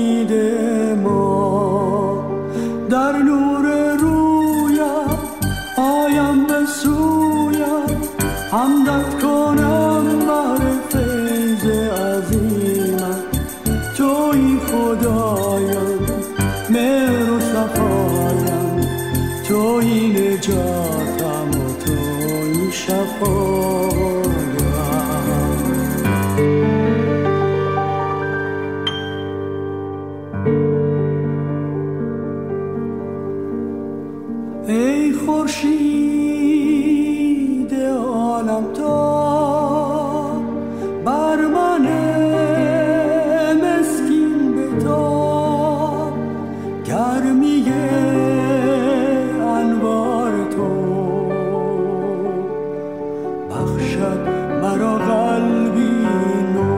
بخشد 53.71 54.19
مرا 54.61 54.97
قلبی 54.97 56.05
نو. 56.53 56.71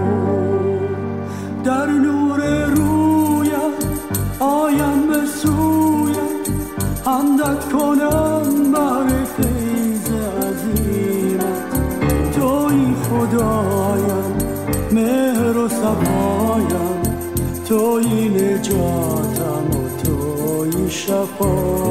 در 1.64 1.86
نور 1.86 2.66
رویت 2.66 3.84
آیم 4.40 5.08
به 5.08 5.26
سویت 5.26 6.46
حمدت 7.06 7.72
کنم 7.74 8.72
بر 8.72 9.08
فیض 9.24 10.12
عظیمت 10.44 11.64
توی 12.36 12.94
خدایم 13.10 14.34
مهر 14.92 15.58
و 15.58 15.68
صفایم. 15.68 17.02
توی 17.68 18.30
نجاتم 18.30 19.68
و 19.72 20.04
توی 20.04 20.90
شفایم. 20.90 21.83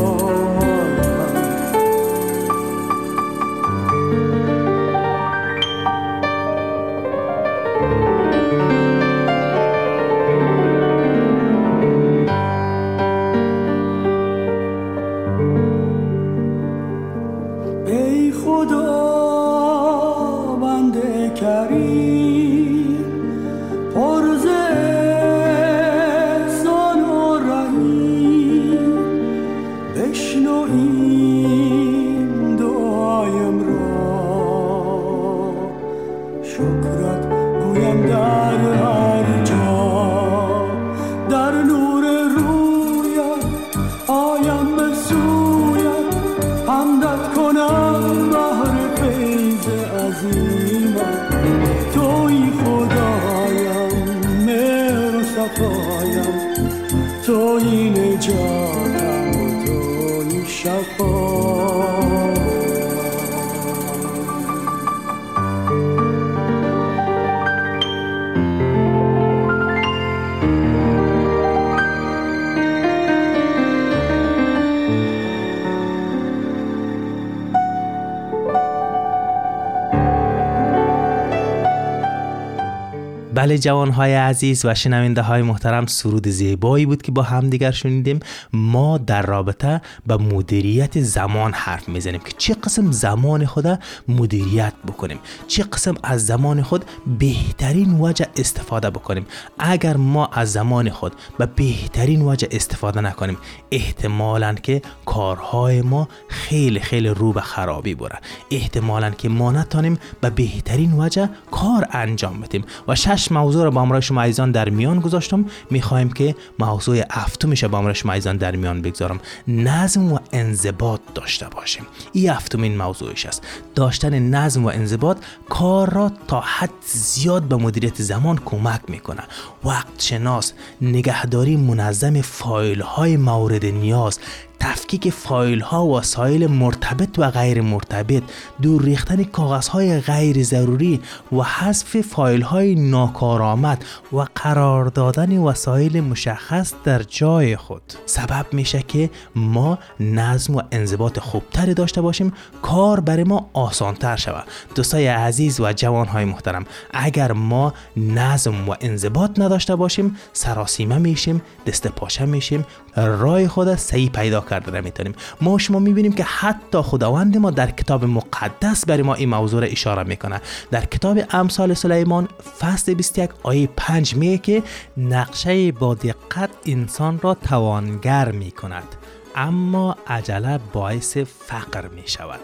بله 83.52 83.58
جوان 83.58 83.90
های 83.90 84.14
عزیز 84.14 84.64
و 84.64 84.74
شنونده 84.74 85.22
های 85.22 85.42
محترم 85.42 85.86
سرود 85.86 86.28
زیبایی 86.28 86.86
بود 86.86 87.02
که 87.02 87.12
با 87.12 87.22
همدیگر 87.22 87.70
شنیدیم. 87.70 88.20
ما 88.52 88.98
در 88.98 89.22
رابطه 89.22 89.80
به 90.06 90.16
مدیریت 90.16 91.00
زمان 91.00 91.52
حرف 91.54 91.88
می‌زنیم 91.88 92.20
که 92.20 92.32
چه 92.38 92.54
قسم 92.54 92.92
زمان 92.92 93.44
خود 93.44 93.78
مدیریت 94.08 94.72
بکنیم 94.88 95.18
چه 95.48 95.62
قسم 95.62 95.94
از 96.02 96.26
زمان 96.26 96.62
خود 96.62 96.84
بهترین 97.18 98.00
وجه 98.00 98.26
استفاده 98.36 98.90
بکنیم. 98.90 99.26
اگر 99.58 99.96
ما 99.96 100.26
از 100.26 100.52
زمان 100.52 100.90
خود 100.90 101.12
به 101.38 101.46
بهترین 101.46 102.22
وجه 102.22 102.48
استفاده 102.50 103.00
نکنیم 103.00 103.38
احتمالا 103.70 104.54
که 104.54 104.82
کارهای 105.04 105.82
ما 105.82 106.08
خیلی 106.28 106.80
خیلی 106.80 107.08
رو 107.08 107.32
به 107.32 107.40
خرابی 107.40 107.94
بره. 107.94 108.18
احتمالا 108.50 109.10
که 109.10 109.28
ما 109.28 109.52
نتانیم 109.52 109.98
به 110.20 110.30
بهترین 110.30 110.92
وجه 110.92 111.28
کار 111.50 111.86
انجام 111.90 112.40
بدیم. 112.40 112.64
و 112.88 112.94
شش 112.94 113.32
موضوع 113.42 113.64
رو 113.64 113.70
با 113.70 113.80
امرای 113.80 114.02
شما 114.02 114.22
عزیزان 114.22 114.50
در 114.50 114.68
میان 114.68 115.00
گذاشتم. 115.00 115.44
می‌خوایم 115.70 116.10
که 116.10 116.34
موضوع 116.58 117.00
هفتمش 117.10 117.64
با 117.64 117.78
امرای 117.78 117.94
شما 117.94 118.12
عزیزان 118.12 118.36
در 118.36 118.56
میان 118.56 118.82
بگذارم. 118.82 119.20
نظم 119.48 120.12
و 120.12 120.18
انضباط 120.32 121.00
داشته 121.14 121.46
باشیم. 121.48 121.86
این 122.12 122.30
هفتمین 122.30 122.76
موضوعش 122.76 123.26
است. 123.26 123.42
داشتن 123.74 124.18
نظم 124.18 124.64
و 124.64 124.68
انضباط 124.68 125.18
کار 125.48 125.90
را 125.90 126.12
تا 126.28 126.40
حد 126.40 126.70
زیاد 126.86 127.42
به 127.42 127.56
مدیریت 127.56 128.02
زمان 128.02 128.38
کمک 128.44 128.80
می‌کنه. 128.88 129.22
وقت 129.64 129.88
شناس 129.98 130.52
نگهداری 130.80 131.56
منظم 131.56 132.20
فایل 132.20 132.80
های 132.80 133.16
مورد 133.16 133.66
نیاز 133.66 134.18
تفکیک 134.62 135.10
فایل 135.10 135.60
ها 135.60 135.86
و 135.86 135.98
وسایل 135.98 136.46
مرتبط 136.46 137.18
و 137.18 137.30
غیر 137.30 137.60
مرتبط 137.60 138.22
دور 138.62 138.82
ریختن 138.82 139.24
کاغذ 139.24 139.68
های 139.68 140.00
غیر 140.00 140.42
ضروری 140.42 141.00
و 141.32 141.42
حذف 141.42 142.00
فایل 142.00 142.42
های 142.42 142.74
ناکارآمد 142.74 143.84
و 144.12 144.26
قرار 144.34 144.84
دادن 144.84 145.38
وسایل 145.38 146.00
مشخص 146.00 146.74
در 146.84 147.02
جای 147.02 147.56
خود. 147.56 147.82
سبب 148.06 148.46
میشه 148.52 148.82
که 148.82 149.10
ما 149.36 149.78
نظم 150.00 150.56
و 150.56 150.62
انضباط 150.72 151.18
خوبتری 151.18 151.74
داشته 151.74 152.00
باشیم 152.00 152.32
کار 152.62 153.00
برای 153.00 153.24
ما 153.24 153.50
آسانتر 153.52 154.16
شود. 154.16 154.44
دوستای 154.74 155.06
عزیز 155.06 155.60
و 155.60 155.72
جوان 155.72 156.06
های 156.06 156.24
محترم 156.24 156.64
اگر 156.94 157.32
ما 157.32 157.74
نظم 157.96 158.68
و 158.68 158.74
انضباط 158.80 159.30
نداشته 159.38 159.76
باشیم 159.76 160.16
سراسیمه 160.32 160.98
میشیم 160.98 161.42
دست 161.66 161.86
پاشه 161.86 162.24
میشیم 162.24 162.64
رای 162.96 163.48
خود 163.48 163.74
صحیح 163.74 164.10
پیدا 164.10 164.40
کرده 164.40 164.80
می‌تونیم 164.80 165.14
ما 165.40 165.58
شما 165.58 165.78
می‌بینیم 165.78 166.12
که 166.12 166.24
حتی 166.24 166.78
خداوند 166.78 167.36
ما 167.36 167.50
در 167.50 167.70
کتاب 167.70 168.04
مقدس 168.04 168.86
برای 168.86 169.02
ما 169.02 169.14
این 169.14 169.28
موضوع 169.28 169.60
را 169.60 169.66
اشاره 169.66 170.02
می‌کنه. 170.02 170.40
در 170.70 170.84
کتاب 170.84 171.18
امثال 171.30 171.74
سلیمان 171.74 172.28
فصل 172.60 172.94
21 172.94 173.30
آیه 173.42 173.68
5 173.76 174.16
میگه 174.16 174.38
که 174.38 174.62
نقشه 174.96 175.72
با 175.72 175.94
دقت 175.94 176.50
انسان 176.66 177.20
را 177.22 177.34
توانگر 177.34 178.30
می‌کند 178.30 178.96
اما 179.36 179.96
عجله 180.06 180.60
باعث 180.72 181.16
فقر 181.16 181.88
می 181.88 182.02
شود 182.06 182.40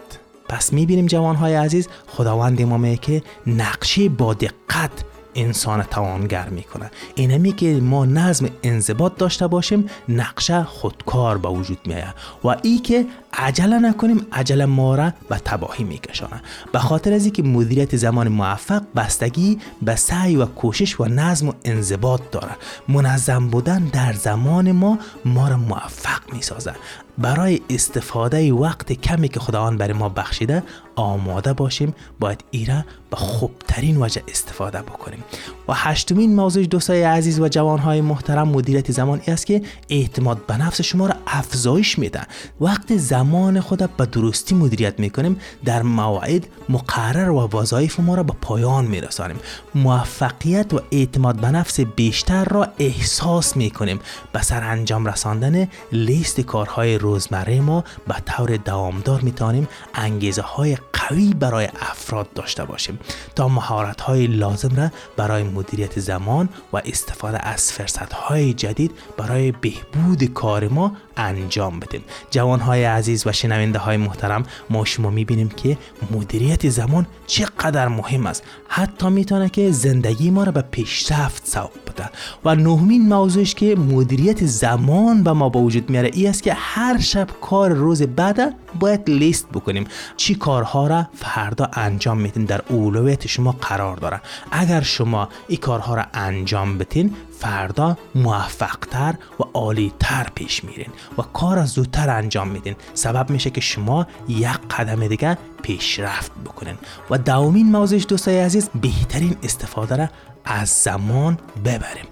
پس 0.49 0.73
می‌بینیم 0.73 1.05
جوانهای 1.05 1.55
عزیز 1.55 1.87
خداوند 2.07 2.61
ما 2.61 2.77
میگه 2.77 2.97
که 2.97 3.23
نقشه 3.47 4.09
با 4.09 4.33
دقت 4.33 4.91
انسان 5.39 5.83
توانگر 5.83 6.49
می‌کنه. 6.49 6.91
اینمی 7.15 7.51
که 7.51 7.79
ما 7.81 8.05
نظم 8.05 8.49
انضباط 8.63 9.17
داشته 9.17 9.47
باشیم 9.47 9.89
نقشه 10.09 10.63
خودکار 10.63 11.37
به 11.37 11.49
وجود 11.49 11.79
میآید. 11.85 12.15
و 12.43 12.55
ای 12.63 12.77
که 12.77 13.05
عجله 13.33 13.79
نکنیم 13.79 14.25
عجله 14.31 14.65
ما 14.65 14.95
را 14.95 15.11
به 15.29 15.37
تباهی 15.45 15.83
میکشانه. 15.83 16.41
به 16.73 16.79
خاطر 16.79 17.13
از 17.13 17.23
اینکه 17.25 17.43
مدیریت 17.43 17.95
زمان 17.95 18.27
موفق 18.27 18.81
بستگی 18.95 19.59
به 19.81 19.95
سعی 19.95 20.35
و 20.35 20.45
کوشش 20.45 20.99
و 20.99 21.05
نظم 21.05 21.49
و 21.49 21.53
انضباط 21.65 22.21
داره. 22.31 22.51
منظم 22.87 23.47
بودن 23.47 23.83
در 23.83 24.13
زمان 24.13 24.71
ما 24.71 24.99
ما 25.25 25.47
را 25.47 25.57
موفق 25.57 26.33
می‌سازه. 26.33 26.73
برای 27.19 27.61
استفاده 27.69 28.53
وقت 28.53 28.93
کمی 28.93 29.29
که 29.29 29.39
خداوند 29.39 29.77
برای 29.77 29.93
ما 29.93 30.09
بخشیده 30.09 30.63
آماده 30.95 31.53
باشیم. 31.53 31.95
باید 32.19 32.43
ایره 32.51 32.85
به 33.09 33.15
خوبترین 33.15 33.97
وجه 33.97 34.23
استفاده 34.27 34.81
بکنیم. 34.81 35.23
و 35.67 35.73
هشتمین 35.73 36.35
موضوع 36.35 36.65
دوستای 36.65 37.03
عزیز 37.03 37.39
و 37.39 37.47
جوانهای 37.47 38.01
محترم 38.01 38.47
مدیریت 38.47 38.91
زمان 38.91 39.21
است 39.27 39.45
که 39.45 39.61
اعتماد 39.89 40.45
به 40.45 40.57
نفس 40.57 40.81
شما 40.81 41.07
را 41.07 41.15
افزایش 41.27 41.99
میده. 41.99 42.21
وقت 42.61 42.97
زمان 42.97 43.59
خود 43.59 43.89
به 43.97 44.05
درستی 44.05 44.55
مدیریت 44.55 44.99
می‌کنیم. 44.99 45.37
در 45.65 45.81
مواعید 45.81 46.47
مقرر 46.69 47.29
و 47.29 47.49
وظایف 47.53 47.99
ما 47.99 48.15
را 48.15 48.23
به 48.23 48.33
پایان 48.41 48.85
میرسانیم. 48.85 49.37
موفقیت 49.75 50.73
و 50.73 50.81
اعتماد 50.91 51.35
به 51.35 51.51
نفس 51.51 51.79
بیشتر 51.79 52.45
را 52.45 52.67
احساس 52.79 53.57
می‌کنیم. 53.57 53.99
به 54.31 54.41
سر 54.41 54.63
انجام 54.63 55.05
رساندن 55.05 55.67
لیست 55.91 56.41
کارهای 56.41 56.97
روزمره 57.09 57.61
ما 57.61 57.83
به 58.07 58.15
طور 58.25 58.57
دوامدار 58.57 59.21
می‌توانیم 59.21 59.67
انگیزه 59.93 60.41
های 60.41 60.77
قوی 60.93 61.33
برای 61.33 61.67
افراد 61.79 62.33
داشته 62.33 62.65
باشیم 62.65 62.99
تا 63.35 63.47
مهارت 63.47 64.01
های 64.01 64.27
لازم 64.27 64.75
را 64.75 64.89
برای 65.17 65.43
مدیریت 65.43 65.99
زمان 65.99 66.49
و 66.73 66.77
استفاده 66.77 67.47
از 67.47 67.71
فرصت 67.71 68.13
های 68.13 68.53
جدید 68.53 68.91
برای 69.17 69.51
بهبود 69.51 70.23
کار 70.23 70.67
ما 70.67 70.91
انجام 71.17 71.79
بدیم 71.79 72.03
جوان 72.31 72.59
های 72.59 72.83
عزیز 72.83 73.27
و 73.27 73.31
شنونده 73.31 73.79
های 73.79 73.97
محترم 73.97 74.43
ما 74.69 74.85
شما 74.85 75.09
می‌بینیم 75.09 75.49
که 75.49 75.77
مدیریت 76.11 76.69
زمان 76.69 77.07
چقدر 77.27 77.87
مهم 77.87 78.25
است. 78.25 78.43
حتی 78.67 79.09
می‌تونه 79.09 79.49
که 79.49 79.71
زندگی 79.71 80.29
ما 80.31 80.43
را 80.43 80.51
به 80.51 80.61
پیشرفت 80.61 81.47
سوق 81.47 81.71
بده. 81.87 82.09
و 82.45 82.55
نهمین 82.55 83.09
موضوعش 83.09 83.55
که 83.55 83.75
مدیریت 83.75 84.45
زمان 84.45 85.23
به 85.23 85.33
ما 85.33 85.49
با 85.49 85.59
وجود 85.59 85.89
میاره 85.89 86.11
ای 86.13 86.27
است 86.27 86.43
که 86.43 86.53
هر 86.53 86.98
شب 86.99 87.27
کار 87.41 87.73
روز 87.73 88.01
بعد 88.01 88.55
باید 88.79 89.09
لیست 89.09 89.49
بکنیم. 89.49 89.87
چی 90.17 90.35
کارها 90.35 90.87
را 90.87 91.07
فردا 91.15 91.69
انجام 91.73 92.17
میدین 92.17 92.45
در 92.45 92.61
اولویت 92.69 93.27
شما 93.27 93.51
قرار 93.51 93.97
داره. 93.97 94.21
اگر 94.51 94.81
شما 94.81 95.29
این 95.47 95.59
کارها 95.59 95.95
را 95.95 96.05
انجام 96.13 96.77
بتین 96.77 97.15
فردا 97.39 97.97
موفقتر 98.15 99.15
و 99.39 99.43
عالیتر 99.53 100.27
پیش 100.35 100.63
میرین 100.63 100.89
و 101.17 101.21
کار 101.21 101.65
زودتر 101.65 102.09
انجام 102.09 102.47
میدین. 102.47 102.75
سبب 102.93 103.29
میشه 103.29 103.49
که 103.49 103.61
شما 103.61 104.07
یک 104.27 104.47
قدم 104.47 105.07
دیگه 105.07 105.37
پیشرفت 105.61 106.31
بکنین. 106.45 106.75
و 107.09 107.17
دومین 107.17 107.71
موضوعش 107.71 108.05
دوستای 108.07 108.39
عزیز 108.39 108.69
بهترین 108.81 109.35
استفاده 109.43 109.95
را 109.95 110.09
از 110.45 110.69
زمان 110.69 111.37
ببریم. 111.65 112.05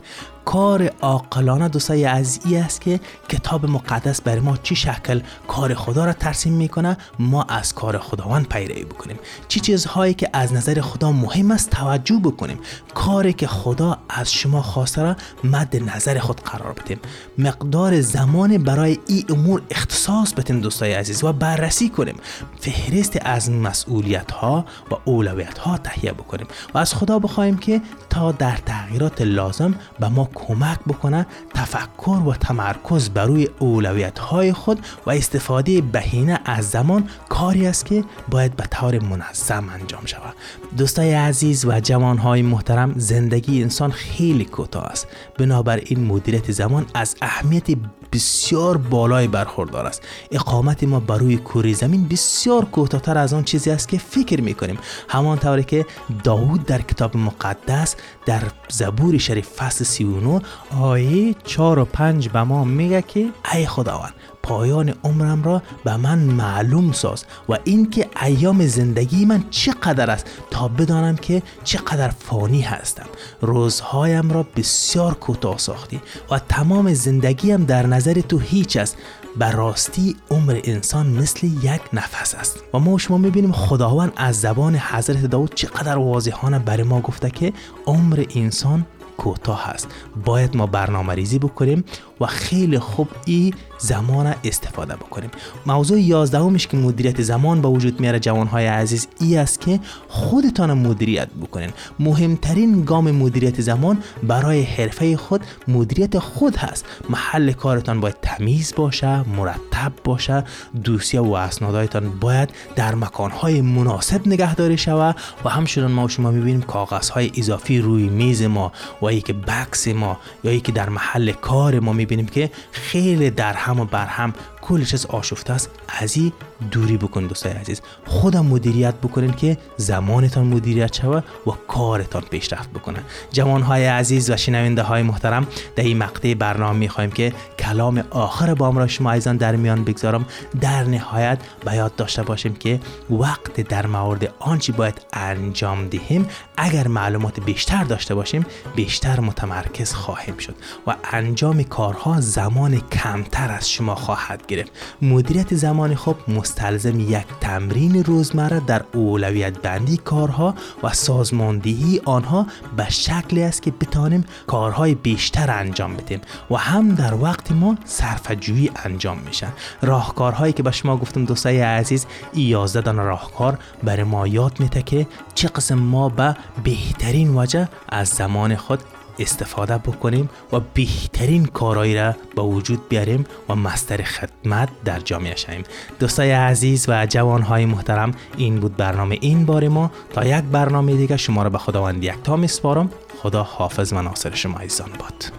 کار 0.47 0.91
عاقلانه 1.01 1.69
دوستای 1.69 2.03
عزیزی 2.03 2.57
است 2.57 2.81
که 2.81 2.99
کتاب 3.29 3.65
مقدس 3.65 4.21
برای 4.21 4.39
ما 4.39 4.57
چی 4.57 4.75
شکل 4.75 5.21
کار 5.47 5.73
خدا 5.73 6.05
را 6.05 6.13
ترسیم 6.13 6.53
می‌کنه؟ 6.53 6.97
ما 7.19 7.43
از 7.43 7.73
کار 7.73 7.97
خداوند 7.97 8.47
پیروی 8.47 8.83
بکنیم. 8.83 9.17
چی 9.47 9.59
چیزهایی 9.59 10.13
که 10.13 10.29
از 10.33 10.53
نظر 10.53 10.81
خدا 10.81 11.11
مهم 11.11 11.51
است 11.51 11.69
توجه 11.69 12.19
بکنیم. 12.23 12.59
کاری 12.93 13.33
که 13.33 13.47
خدا 13.47 13.97
از 14.09 14.33
شما 14.33 14.61
خواسته 14.61 15.01
را 15.01 15.15
مد 15.43 15.75
نظر 15.95 16.19
خود 16.19 16.41
قرار 16.41 16.73
بدیم. 16.73 16.99
مقدار 17.37 18.01
زمان 18.01 18.57
برای 18.57 18.99
این 19.07 19.25
امور 19.29 19.61
اختصاص 19.71 20.33
بدیم 20.33 20.59
دوستای 20.59 20.93
عزیز 20.93 21.23
و 21.23 21.33
بررسی 21.33 21.89
کنیم. 21.89 22.15
فهرست 22.59 23.17
از 23.21 23.51
مسئولیت 23.51 24.31
ها 24.31 24.65
و 24.91 24.95
اولویت 25.05 25.57
ها 25.57 25.77
تهیه 25.77 26.11
بکنیم. 26.11 26.47
و 26.73 26.77
از 26.77 26.93
خدا 26.93 27.19
بخواهیم 27.19 27.57
که 27.57 27.81
تا 28.09 28.31
در 28.31 28.57
تغییرات 28.65 29.21
لازم 29.21 29.75
به 29.99 30.09
ما 30.09 30.29
کمک 30.37 30.79
بکنه 30.87 31.25
تفکر 31.53 32.21
و 32.27 32.33
تمرکز 32.33 33.09
بر 33.09 33.25
روی 33.25 33.49
اولویت 33.59 34.19
های 34.19 34.53
خود 34.53 34.85
و 35.05 35.09
استفاده 35.09 35.81
بهینه 35.81 36.39
از 36.45 36.69
زمان 36.69 37.09
کاری 37.29 37.67
است 37.67 37.85
که 37.85 38.03
باید 38.29 38.55
به 38.55 38.63
طور 38.63 38.99
منظم 38.99 39.69
انجام 39.69 40.05
شود. 40.05 40.33
دوستای 40.77 41.13
عزیز 41.13 41.65
و 41.65 41.79
جوان 41.79 42.17
های 42.17 42.41
محترم 42.41 42.93
زندگی 42.97 43.63
انسان 43.63 43.91
خیلی 43.91 44.45
کوتاه 44.45 44.85
است. 44.85 45.07
بنابراین 45.37 46.05
مدیریت 46.05 46.51
زمان 46.51 46.85
از 46.93 47.15
اهمیت 47.21 47.67
بسیار 48.13 48.77
بالای 48.77 49.27
برخوردار 49.27 49.85
است. 49.85 50.01
اقامت 50.31 50.83
ما 50.83 50.99
بر 50.99 51.17
روی 51.17 51.37
کوره 51.37 51.73
زمین 51.73 52.07
بسیار 52.07 52.65
کوتاهتر 52.65 53.17
از 53.17 53.33
آن 53.33 53.43
چیزی 53.43 53.71
است 53.71 53.87
که 53.87 53.97
فکر 53.97 54.41
می‌کنیم. 54.41 54.79
همانطوری 55.09 55.63
که 55.63 55.85
داوود 56.23 56.65
در 56.65 56.81
کتاب 56.81 57.17
مقدس 57.17 57.95
در 58.25 58.41
زبور 58.69 59.17
شریف 59.17 59.49
فصل 59.49 59.83
39 59.83 60.41
آیه 60.81 61.35
4 61.43 61.79
و 61.79 61.85
5 61.85 62.29
به 62.29 62.43
ما 62.43 62.63
میگه 62.63 63.01
که 63.01 63.29
ای 63.53 63.65
خداوند 63.65 64.13
پایان 64.47 64.93
عمرم 65.03 65.43
را 65.43 65.61
به 65.83 65.97
من 65.97 66.19
معلوم 66.19 66.91
ساز 66.91 67.25
و 67.49 67.57
اینکه 67.63 68.07
ایام 68.23 68.67
زندگی 68.67 69.25
من 69.25 69.43
چقدر 69.49 70.11
است 70.11 70.27
تا 70.51 70.67
بدانم 70.67 71.15
که 71.15 71.43
چقدر 71.63 72.09
فانی 72.09 72.61
هستم. 72.61 73.05
روزهایم 73.41 74.31
را 74.31 74.45
بسیار 74.55 75.13
کوتاه 75.13 75.57
ساختی 75.57 76.01
و 76.31 76.39
تمام 76.39 76.93
زندگیم 76.93 77.65
در 77.65 77.87
نظر 77.87 78.13
تو 78.13 78.39
هیچ 78.39 78.77
است. 78.77 78.97
بر 79.37 79.51
راستی 79.51 80.15
عمر 80.31 80.59
انسان 80.63 81.07
مثل 81.07 81.47
یک 81.47 81.81
نفس 81.93 82.35
است. 82.35 82.63
و 82.73 82.79
ما 82.79 82.97
شما 82.97 83.17
می‌بینیم 83.17 83.51
خداوند 83.51 84.13
از 84.15 84.41
زبان 84.41 84.75
حضرت 84.75 85.25
داود 85.25 85.55
چقدر 85.55 85.97
واضحانه 85.97 86.59
برای 86.59 86.83
ما 86.83 87.01
گفته 87.01 87.29
که 87.29 87.53
عمر 87.85 88.25
انسان 88.35 88.85
کوتاه 89.17 89.69
است 89.69 89.87
باید 90.25 90.57
ما 90.57 90.65
برنامه 90.67 91.13
ریزی 91.13 91.39
بکنیم 91.39 91.83
و 92.21 92.25
خیلی 92.25 92.79
خوب 92.79 93.07
این 93.25 93.53
زمان 93.79 94.35
استفاده 94.43 94.95
بکنیم. 94.95 95.29
موضوع 95.65 95.99
یازدهمش 95.99 96.67
که 96.67 96.77
مدیریت 96.77 97.21
زمان 97.21 97.61
به 97.61 97.67
وجود 97.67 97.99
میاره 97.99 98.19
جوانهای 98.19 98.67
عزیز 98.67 99.07
ای 99.21 99.37
است 99.37 99.61
که 99.61 99.79
خودتان 100.07 100.73
مدیریت 100.73 101.27
بکنین. 101.41 101.69
مهمترین 101.99 102.83
گام 102.83 103.11
مدیریت 103.11 103.61
زمان 103.61 103.97
برای 104.23 104.63
حرفه 104.63 105.17
خود 105.17 105.41
مدیریت 105.67 106.19
خود 106.19 106.55
هست. 106.55 106.85
محل 107.09 107.51
کارتان 107.51 107.99
باید 107.99 108.15
تمیز 108.21 108.73
باشه 108.75 109.29
مرتب 109.29 109.91
باشه. 110.03 110.43
دوسیه 110.83 111.21
و 111.21 111.33
اسنادهایتان 111.33 112.19
باید 112.19 112.49
در 112.75 112.95
مکانهای 112.95 113.61
مناسب 113.61 114.27
نگهداری 114.27 114.77
شود 114.77 115.15
و 115.45 115.49
همچنان 115.49 115.91
ما 115.91 116.07
شما 116.07 116.31
می‌بینیم 116.31 116.61
کاغذهای 116.61 117.31
اضافی 117.37 117.79
روی 117.79 118.09
میز 118.09 118.43
ما 118.43 118.71
و 119.01 119.05
ای 119.09 119.21
که 119.21 119.33
بکس 119.33 119.87
ما 119.87 120.19
یا 120.43 120.51
ای 120.51 120.59
که 120.59 120.71
در 120.71 120.89
محل 120.89 121.31
کار 121.31 121.79
ما 121.79 121.93
می‌بینیم 121.93 122.25
که 122.25 122.51
خیلی 122.71 123.29
در 123.29 123.53
هم 123.53 123.79
و 123.79 123.85
بر 123.85 124.05
هم 124.05 124.33
کل 124.67 124.83
چیز 124.83 125.05
آشفته 125.05 125.53
است. 125.53 125.69
از 125.87 126.17
این 126.17 126.31
دوری 126.71 126.97
بکن 126.97 127.27
دوستای 127.27 127.51
عزیز. 127.51 127.81
خودم 128.05 128.45
مدیریت 128.45 128.95
بکنین 128.95 129.31
که 129.31 129.57
زمانتان 129.77 130.47
مدیریت 130.47 130.93
شوه 130.93 131.21
و 131.47 131.51
کارتان 131.67 132.21
پیشرفت 132.21 132.69
بکنه 132.69 132.99
جوانهای 133.31 133.85
عزیز 133.85 134.29
و 134.29 134.37
شنونده 134.37 134.81
های 134.81 135.03
محترم 135.03 135.47
در 135.75 135.83
این 135.83 135.97
مقطع 135.97 136.33
برنامه 136.33 136.79
می‌خوایم 136.79 137.11
که 137.11 137.33
کلام 137.59 138.03
آخر 138.09 138.53
با 138.53 138.69
را 138.69 138.87
شما 138.87 139.11
عزیزان 139.11 139.37
در 139.37 139.55
میان 139.55 139.83
بگذارم. 139.83 140.25
در 140.61 140.83
نهایت 140.83 141.39
به 141.65 141.75
یاد 141.75 141.95
داشته 141.95 142.23
باشیم 142.23 142.55
که 142.55 142.79
وقت 143.09 143.61
در 143.61 143.87
مورد 143.87 144.33
آنچه 144.39 144.73
باید 144.73 145.01
انجام 145.13 145.87
دهیم. 145.87 146.27
اگر 146.57 146.87
معلومات 146.87 147.39
بیشتر 147.39 147.83
داشته 147.83 148.15
باشیم 148.15 148.45
بیشتر 148.75 149.19
متمرکز 149.19 149.93
خواهیم 149.93 150.37
شد 150.37 150.55
و 150.87 150.95
انجام 151.11 151.63
کارها 151.63 152.21
زمان 152.21 152.79
کمتر 152.79 153.51
از 153.51 153.69
شما 153.69 153.95
خواهد 153.95 154.47
گرفت. 154.47 154.56
مدیریت 155.01 155.55
زمان 155.55 155.95
خوب 155.95 156.15
مستلزم 156.27 156.99
یک 156.99 157.25
تمرین 157.41 158.03
روزمره 158.03 158.59
در 158.59 158.83
اولویت 158.93 159.59
بندی 159.59 159.97
کارها 159.97 160.55
و 160.83 160.93
سازماندهی 160.93 162.01
آنها 162.05 162.47
به 162.77 162.89
شکلی 162.89 163.43
است 163.43 163.61
که 163.61 163.71
بتانیم 163.71 164.25
کارهای 164.47 164.95
بیشتر 164.95 165.51
انجام 165.51 165.93
بدیم 165.93 166.21
و 166.51 166.55
هم 166.55 166.95
در 166.95 167.13
وقت 167.13 167.51
ما 167.51 167.77
صرفه 167.85 168.37
انجام 168.85 169.17
میشن 169.25 169.51
راهکارهایی 169.81 170.53
که 170.53 170.63
به 170.63 170.71
شما 170.71 170.97
گفتم 170.97 171.25
دوستای 171.25 171.61
عزیز 171.61 172.05
ای 172.33 172.41
یازده 172.41 172.91
راهکار 172.91 173.59
برای 173.83 174.03
ما 174.03 174.27
یاد 174.27 174.59
میده 174.59 174.81
که 174.81 175.07
چه 175.35 175.47
قسم 175.47 175.75
ما 175.75 176.09
به 176.09 176.35
بهترین 176.63 177.35
وجه 177.35 177.67
از 177.89 178.07
زمان 178.07 178.55
خود 178.55 178.79
استفاده 179.19 179.77
بکنیم 179.77 180.29
و 180.53 180.59
بهترین 180.73 181.45
کارایی 181.45 181.95
را 181.95 182.15
به 182.35 182.41
وجود 182.41 182.89
بیاریم 182.89 183.25
و 183.49 183.55
مستر 183.55 184.03
خدمت 184.03 184.69
در 184.85 184.99
جامعه 184.99 185.35
شویم. 185.35 185.63
دوستای 185.99 186.31
عزیز 186.31 186.85
و 186.89 187.05
جوانهای 187.05 187.65
محترم 187.65 188.11
این 188.37 188.59
بود 188.59 188.77
برنامه 188.77 189.17
این 189.21 189.45
بار 189.45 189.67
ما. 189.67 189.91
تا 190.13 190.25
یک 190.25 190.43
برنامه 190.43 190.95
دیگه 190.95 191.17
شما 191.17 191.43
را 191.43 191.49
به 191.49 191.57
خداوند 191.57 192.03
یک 192.03 192.23
تا 192.23 192.35
میسپارم. 192.35 192.89
خدا 193.21 193.43
حافظ 193.43 193.93
و 193.93 194.01
ناصر 194.01 194.35
شما 194.35 194.59
ایزان 194.59 194.89
باد. 194.99 195.31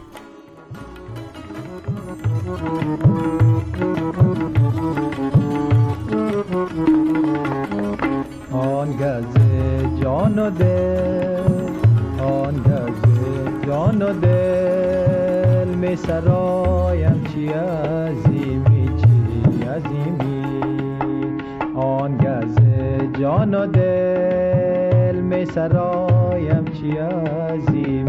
آن 8.53 8.93
گز 8.93 9.25
جان 10.03 10.38
و 10.38 10.51
دل 10.51 10.88
جان 13.88 14.03
و 14.03 14.12
دل 14.12 15.68
می 15.68 15.96
سرایم 15.96 17.24
چی 17.33 17.48
عظیمی 17.48 18.90
چی 18.96 19.64
عظیمی. 19.68 20.44
آن 21.74 22.16
گز 22.16 22.57
جان 23.20 23.55
و 23.55 23.66
دل 23.66 25.16
می 25.16 25.44
سرایم 25.44 26.64
چی 26.64 26.90
عظیمی. 26.98 28.08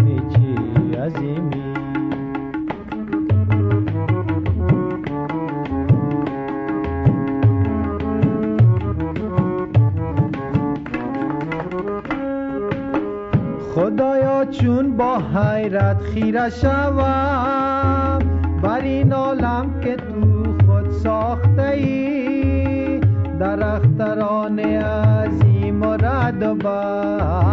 چون 14.62 14.98
با 14.98 15.17
حیرت 15.17 16.02
خیره 16.02 16.50
شوم. 16.50 18.19
بر 18.62 18.82
این 18.82 19.13
عالم 19.13 19.80
که 19.84 19.95
تو 19.95 20.43
خود 20.65 20.91
ساخته 20.91 21.62
ای 21.62 23.00
درختران 23.39 24.60
عظیم 24.60 25.82
و 25.82 25.93
رد 25.93 26.43
و 26.43 26.56
بر. 26.56 27.49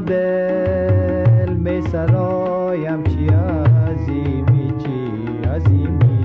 دل 0.00 1.52
می 1.52 1.82
سرایم 1.82 3.02
چی 3.02 3.28
عظیمی 3.28 4.72
چی 4.78 5.48
عظیمی. 5.48 6.24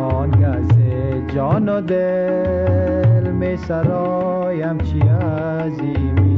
آن 0.00 0.30
گز 0.30 0.68
جان 1.34 1.68
و 1.68 1.80
دل 1.80 3.30
می 3.30 3.56
سرایم 3.56 4.78
چی 4.78 5.00
عظیمی. 5.00 6.29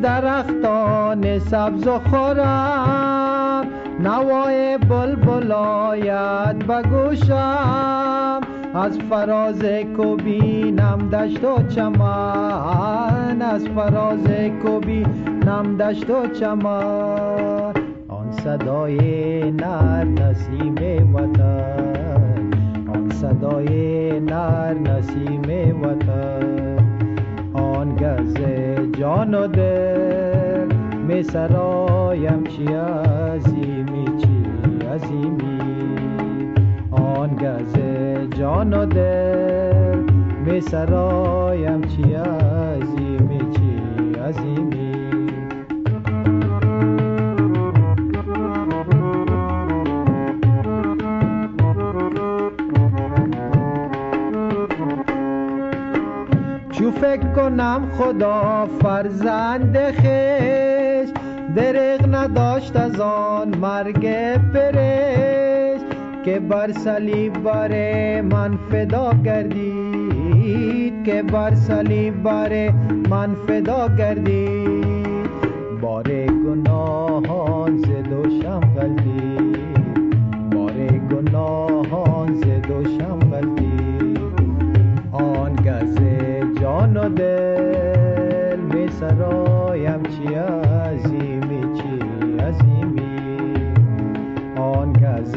درختان 0.00 1.38
سبز 1.38 1.86
و 1.86 1.98
خورم. 1.98 3.66
نوای 4.00 4.78
بلبل 4.78 5.52
آید 5.52 6.58
به 6.66 6.82
گوشم. 6.82 8.40
از 8.74 8.98
فراز 9.10 9.62
کو 9.96 10.16
بینم 10.16 11.08
دشت 11.12 11.44
و 11.44 11.68
چمن. 11.68 13.42
از 13.42 13.68
فراز 13.68 14.26
کو 14.62 14.80
بینم 14.80 15.76
دشت 15.76 16.10
و 16.10 16.26
چمن. 16.40 17.72
آن 18.08 18.32
صدای 18.32 19.50
نر 19.50 20.04
نسیم 20.04 21.14
وطن. 21.14 22.50
آن 22.94 23.10
صدای 23.10 24.20
نر 24.20 24.74
نسیم 24.74 25.82
وطن. 25.82 26.85
گز 28.00 28.34
جان 28.98 29.34
و 29.34 29.46
دل 29.46 30.72
می 31.08 31.22
سرایم 31.22 32.44
چی 32.44 32.66
عظیمی 32.66 34.06
چی 34.18 34.44
عظیمی. 34.86 35.60
آن 36.90 37.36
گز 37.36 37.74
جان 38.38 38.74
و 38.74 38.86
دل 38.86 39.98
می 40.46 40.60
سرایم 40.60 41.80
چی 41.80 42.02
عظیمی 42.02 43.38
چی 43.38 43.80
عظیمی. 44.20 44.75
فکر 57.00 57.32
کنم 57.36 57.90
خدا 57.98 58.68
فرزند 58.82 59.78
خیش 59.90 61.10
درق 61.56 62.14
نداشت 62.14 62.76
از 62.76 63.00
آن 63.00 63.58
مرگ 63.58 64.06
فرش 64.52 65.80
که 66.24 66.38
بر 66.40 66.72
صلیب 66.72 67.42
بر 67.42 67.70
من 68.20 68.58
فدا 68.70 69.12
گردید. 69.24 71.04
که 71.04 71.22
بر 71.22 71.54
صلیب 71.54 72.22
بر 72.22 72.72
من 73.10 73.36
فدا 73.48 73.88
گردید. 73.98 75.30
بار 75.80 76.26
گناهان 76.26 77.78
زد 77.78 78.12
و 78.12 78.42
شم 78.42 78.60
جان 86.94 87.14
دل 87.14 88.58
می 88.60 88.88
سرایم 88.88 90.02
چی 90.02 90.34
عظیمی 90.34 91.74
چی 91.74 92.00
عظیمی. 92.40 93.42
آن 94.56 94.92
گز 94.92 95.36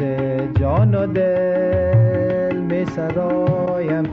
جان 0.60 0.94
و 0.94 1.06
دل 1.06 2.56
می 2.56 2.84
سرایم 2.84 4.09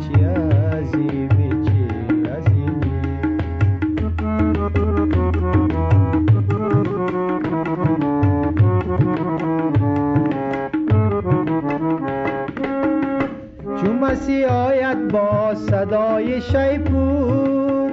مسیح 14.28 14.48
آید 14.48 15.08
با 15.08 15.56
صدای 15.56 16.42
شیپور؟ 16.42 17.92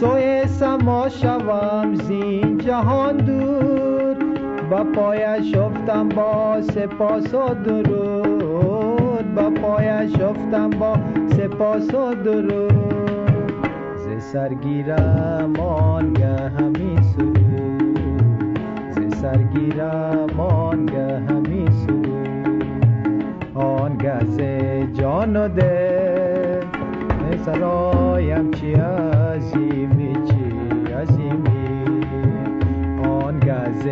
سوی 0.00 0.46
سما 0.46 1.08
شوم 1.08 1.94
زین 1.94 2.58
جهان 2.58 3.16
دور. 3.16 4.16
و 4.70 4.84
پایش 4.84 5.54
شفتم 5.54 6.08
با 6.08 6.62
سپاس 6.62 7.34
و 7.34 7.54
درود. 7.54 9.34
با 9.34 9.50
پایش 9.50 10.20
افتم 10.20 10.70
با 10.70 10.96
سپاس 11.36 11.94
و 11.94 12.14
درود. 12.14 13.52
ز 13.96 14.22
سرگیرم 14.32 15.60
آنگه 15.60 16.48
همی 16.48 16.98
سرود 17.02 18.58
ز 18.90 19.16
سرگیرم 19.16 20.40
آنگه 20.40 21.33
آنگه 24.04 24.24
ز 24.26 24.40
جان 24.92 25.36
و 25.36 25.48
دل 25.48 26.66
سرایم 27.44 28.50
چی 28.50 28.72
عظیمی 28.72 30.16
چی 30.28 30.92
عظیمی؟ 30.92 32.06
آنگه 33.08 33.72
ز 33.72 33.86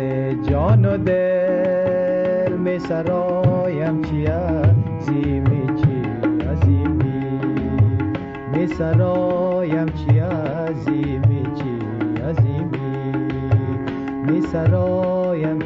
جان 0.49 0.85
و 0.85 0.97
دل 0.97 2.53
می 2.57 2.79
سرایم 2.79 4.01
چی 4.01 4.25
عظیمی 4.25 5.67
چی 5.81 6.01
عظیمی؟ 6.49 7.39
می 8.53 8.67
سرایم 8.67 9.85
چی 9.85 10.19
عظیمی 10.19 11.43
چی 11.55 11.79
عظیمی؟ 12.21 12.79
می 14.25 14.41
سرایم 14.41 15.59